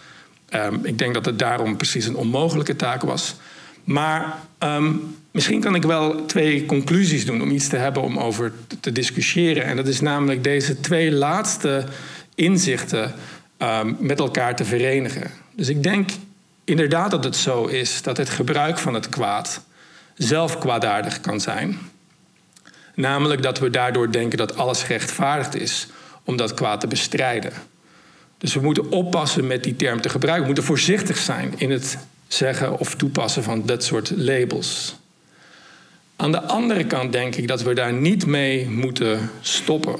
um, 0.50 0.80
ik 0.84 0.98
denk 0.98 1.14
dat 1.14 1.24
het 1.24 1.38
daarom 1.38 1.76
precies 1.76 2.06
een 2.06 2.16
onmogelijke 2.16 2.76
taak 2.76 3.02
was. 3.02 3.34
Maar 3.84 4.38
um, 4.58 5.16
misschien 5.30 5.60
kan 5.60 5.74
ik 5.74 5.82
wel 5.82 6.26
twee 6.26 6.66
conclusies 6.66 7.26
doen 7.26 7.42
om 7.42 7.50
iets 7.50 7.68
te 7.68 7.76
hebben 7.76 8.02
om 8.02 8.18
over 8.18 8.52
te 8.80 8.92
discussiëren. 8.92 9.64
En 9.64 9.76
dat 9.76 9.86
is 9.86 10.00
namelijk 10.00 10.44
deze 10.44 10.80
twee 10.80 11.12
laatste 11.12 11.84
inzichten 12.34 13.14
um, 13.58 13.96
met 14.00 14.18
elkaar 14.18 14.56
te 14.56 14.64
verenigen. 14.64 15.30
Dus 15.54 15.68
ik 15.68 15.82
denk 15.82 16.10
inderdaad 16.64 17.10
dat 17.10 17.24
het 17.24 17.36
zo 17.36 17.64
is 17.64 18.02
dat 18.02 18.16
het 18.16 18.30
gebruik 18.30 18.78
van 18.78 18.94
het 18.94 19.08
kwaad 19.08 19.64
zelf 20.14 20.58
kwaadaardig 20.58 21.20
kan 21.20 21.40
zijn. 21.40 21.78
Namelijk 22.94 23.42
dat 23.42 23.58
we 23.58 23.70
daardoor 23.70 24.12
denken 24.12 24.38
dat 24.38 24.56
alles 24.56 24.82
gerechtvaardigd 24.82 25.54
is 25.54 25.88
om 26.28 26.36
dat 26.36 26.54
kwaad 26.54 26.80
te 26.80 26.86
bestrijden. 26.86 27.52
Dus 28.38 28.54
we 28.54 28.60
moeten 28.60 28.90
oppassen 28.90 29.46
met 29.46 29.64
die 29.64 29.76
term 29.76 30.00
te 30.00 30.08
gebruiken. 30.08 30.40
We 30.40 30.46
moeten 30.46 30.64
voorzichtig 30.64 31.18
zijn 31.18 31.54
in 31.56 31.70
het 31.70 31.98
zeggen 32.26 32.78
of 32.78 32.94
toepassen 32.94 33.42
van 33.42 33.66
dat 33.66 33.84
soort 33.84 34.12
labels. 34.16 34.96
Aan 36.16 36.32
de 36.32 36.42
andere 36.42 36.86
kant 36.86 37.12
denk 37.12 37.34
ik 37.34 37.48
dat 37.48 37.62
we 37.62 37.74
daar 37.74 37.92
niet 37.92 38.26
mee 38.26 38.68
moeten 38.68 39.30
stoppen. 39.40 39.96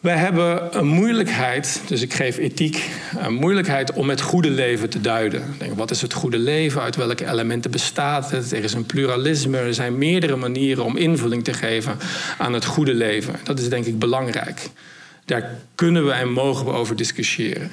Wij 0.00 0.16
hebben 0.16 0.78
een 0.78 0.86
moeilijkheid, 0.86 1.82
dus 1.86 2.02
ik 2.02 2.14
geef 2.14 2.36
ethiek, 2.36 2.90
een 3.18 3.34
moeilijkheid 3.34 3.92
om 3.92 4.08
het 4.08 4.20
goede 4.20 4.50
leven 4.50 4.90
te 4.90 5.00
duiden. 5.00 5.54
Denk, 5.58 5.76
wat 5.76 5.90
is 5.90 6.02
het 6.02 6.12
goede 6.12 6.38
leven? 6.38 6.82
Uit 6.82 6.96
welke 6.96 7.30
elementen 7.30 7.70
bestaat 7.70 8.30
het? 8.30 8.52
Er 8.52 8.64
is 8.64 8.72
een 8.72 8.86
pluralisme, 8.86 9.58
er 9.58 9.74
zijn 9.74 9.98
meerdere 9.98 10.36
manieren 10.36 10.84
om 10.84 10.96
invulling 10.96 11.44
te 11.44 11.52
geven 11.52 11.98
aan 12.38 12.52
het 12.52 12.64
goede 12.64 12.94
leven. 12.94 13.34
Dat 13.44 13.58
is 13.58 13.68
denk 13.68 13.84
ik 13.84 13.98
belangrijk. 13.98 14.68
Daar 15.24 15.58
kunnen 15.74 16.06
we 16.06 16.12
en 16.12 16.32
mogen 16.32 16.66
we 16.66 16.72
over 16.72 16.96
discussiëren. 16.96 17.70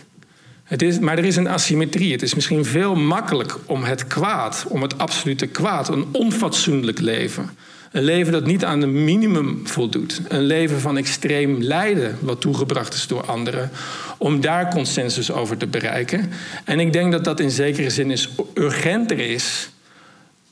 Het 0.63 0.81
is, 0.81 0.99
maar 0.99 1.17
er 1.17 1.25
is 1.25 1.35
een 1.35 1.47
asymmetrie. 1.47 2.11
Het 2.11 2.21
is 2.21 2.33
misschien 2.33 2.65
veel 2.65 2.95
makkelijk 2.95 3.57
om 3.65 3.83
het 3.83 4.07
kwaad, 4.07 4.65
om 4.67 4.81
het 4.81 4.97
absolute 4.97 5.47
kwaad, 5.47 5.89
een 5.89 6.05
onfatsoenlijk 6.11 6.99
leven. 6.99 7.49
Een 7.97 8.03
leven 8.03 8.33
dat 8.33 8.45
niet 8.45 8.65
aan 8.65 8.81
een 8.81 9.03
minimum 9.03 9.61
voldoet. 9.63 10.21
Een 10.27 10.43
leven 10.43 10.79
van 10.79 10.97
extreem 10.97 11.61
lijden, 11.61 12.17
wat 12.21 12.41
toegebracht 12.41 12.93
is 12.93 13.07
door 13.07 13.25
anderen. 13.25 13.71
Om 14.17 14.41
daar 14.41 14.69
consensus 14.69 15.31
over 15.31 15.57
te 15.57 15.67
bereiken. 15.67 16.31
En 16.63 16.79
ik 16.79 16.93
denk 16.93 17.11
dat 17.11 17.23
dat 17.23 17.39
in 17.39 17.51
zekere 17.51 17.89
zin 17.89 18.11
is, 18.11 18.29
urgenter 18.53 19.19
is. 19.19 19.69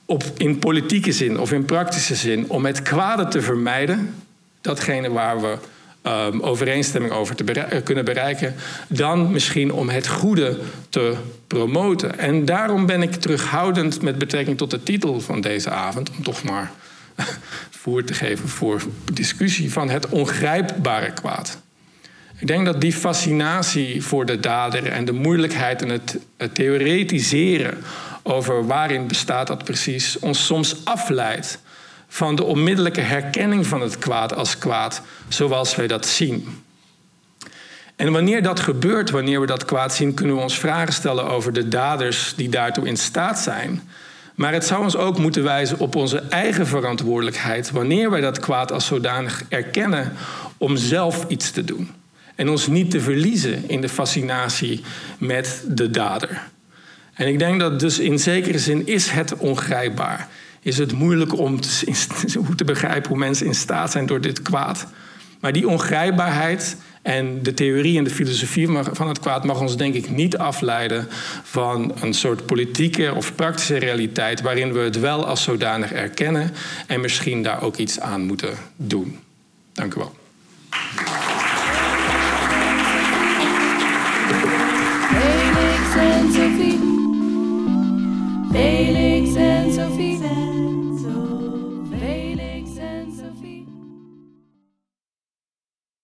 Op, 0.05 0.23
in 0.37 0.59
politieke 0.59 1.11
zin 1.11 1.39
of 1.39 1.51
in 1.51 1.65
praktische 1.65 2.15
zin. 2.15 2.49
Om 2.49 2.65
het 2.65 2.81
kwade 2.81 3.27
te 3.27 3.41
vermijden. 3.41 4.13
Datgene 4.61 5.09
waar 5.09 5.41
we 5.41 5.57
um, 6.03 6.41
overeenstemming 6.41 7.13
over 7.13 7.35
te 7.35 7.43
eh, 7.43 7.83
kunnen 7.83 8.05
bereiken, 8.05 8.55
dan 8.87 9.31
misschien 9.31 9.73
om 9.73 9.89
het 9.89 10.07
goede 10.07 10.57
te 10.89 11.15
promoten. 11.47 12.19
En 12.19 12.45
daarom 12.45 12.85
ben 12.85 13.01
ik 13.01 13.15
terughoudend 13.15 14.01
met 14.01 14.17
betrekking 14.17 14.57
tot 14.57 14.71
de 14.71 14.83
titel 14.83 15.19
van 15.21 15.41
deze 15.41 15.69
avond, 15.69 16.09
om 16.17 16.23
toch 16.23 16.43
maar 16.43 16.71
voer 17.81 18.03
te 18.03 18.13
geven 18.13 18.49
voor 18.49 18.81
discussie 19.13 19.71
van 19.71 19.89
het 19.89 20.09
ongrijpbare 20.09 21.13
kwaad. 21.13 21.63
Ik 22.37 22.47
denk 22.47 22.65
dat 22.65 22.81
die 22.81 22.93
fascinatie 22.93 24.03
voor 24.03 24.25
de 24.25 24.39
dader 24.39 24.87
en 24.87 25.05
de 25.05 25.11
moeilijkheid 25.11 25.81
en 25.81 25.89
het, 25.89 26.17
het 26.37 26.55
theoretiseren 26.55 27.77
over 28.23 28.67
waarin 28.67 29.07
bestaat 29.07 29.47
dat 29.47 29.63
precies 29.63 30.19
ons 30.19 30.45
soms 30.45 30.85
afleidt 30.85 31.59
van 32.07 32.35
de 32.35 32.43
onmiddellijke 32.43 33.01
herkenning 33.01 33.67
van 33.67 33.81
het 33.81 33.97
kwaad 33.97 34.35
als 34.35 34.57
kwaad, 34.57 35.01
zoals 35.27 35.75
wij 35.75 35.87
dat 35.87 36.05
zien. 36.05 36.63
En 37.95 38.11
wanneer 38.11 38.43
dat 38.43 38.59
gebeurt, 38.59 39.09
wanneer 39.09 39.39
we 39.39 39.45
dat 39.45 39.65
kwaad 39.65 39.93
zien, 39.93 40.13
kunnen 40.13 40.35
we 40.35 40.41
ons 40.41 40.59
vragen 40.59 40.93
stellen 40.93 41.29
over 41.29 41.53
de 41.53 41.67
daders 41.67 42.33
die 42.35 42.49
daartoe 42.49 42.87
in 42.87 42.97
staat 42.97 43.39
zijn. 43.39 43.81
Maar 44.35 44.53
het 44.53 44.65
zou 44.65 44.83
ons 44.83 44.95
ook 44.95 45.19
moeten 45.19 45.43
wijzen 45.43 45.79
op 45.79 45.95
onze 45.95 46.19
eigen 46.19 46.67
verantwoordelijkheid 46.67 47.71
wanneer 47.71 48.09
wij 48.09 48.21
dat 48.21 48.39
kwaad 48.39 48.71
als 48.71 48.85
zodanig 48.85 49.43
erkennen 49.49 50.13
om 50.57 50.77
zelf 50.77 51.25
iets 51.27 51.51
te 51.51 51.63
doen. 51.63 51.89
En 52.35 52.49
ons 52.49 52.67
niet 52.67 52.91
te 52.91 53.01
verliezen 53.01 53.69
in 53.69 53.81
de 53.81 53.89
fascinatie 53.89 54.83
met 55.17 55.63
de 55.67 55.89
dader. 55.89 56.41
En 57.13 57.27
ik 57.27 57.39
denk 57.39 57.59
dat 57.59 57.79
dus 57.79 57.99
in 57.99 58.19
zekere 58.19 58.59
zin 58.59 58.87
is 58.87 59.09
het 59.09 59.37
ongrijpbaar 59.37 60.27
is 60.65 60.77
het 60.77 60.91
moeilijk 60.91 61.37
om 61.37 61.61
te, 61.61 61.93
te 62.55 62.63
begrijpen 62.63 63.09
hoe 63.09 63.17
mensen 63.17 63.45
in 63.45 63.55
staat 63.55 63.91
zijn 63.91 64.05
door 64.05 64.21
dit 64.21 64.41
kwaad. 64.41 64.87
Maar 65.39 65.53
die 65.53 65.67
ongrijpbaarheid 65.67 66.77
en 67.05 67.43
de 67.43 67.53
theorie 67.53 67.97
en 67.97 68.03
de 68.03 68.09
filosofie 68.09 68.67
van 68.91 69.07
het 69.07 69.19
kwaad 69.19 69.43
mag 69.43 69.59
ons 69.59 69.77
denk 69.77 69.93
ik 69.93 70.09
niet 70.09 70.37
afleiden 70.37 71.07
van 71.43 71.93
een 72.01 72.13
soort 72.13 72.45
politieke 72.45 73.13
of 73.15 73.35
praktische 73.35 73.77
realiteit 73.77 74.41
waarin 74.41 74.73
we 74.73 74.79
het 74.79 74.99
wel 74.99 75.25
als 75.25 75.43
zodanig 75.43 75.91
erkennen 75.91 76.51
en 76.87 77.01
misschien 77.01 77.43
daar 77.43 77.61
ook 77.61 77.75
iets 77.75 77.99
aan 77.99 78.21
moeten 78.21 78.53
doen. 78.75 79.19
Dank 79.73 79.93
u 79.93 79.97
wel. 79.99 80.13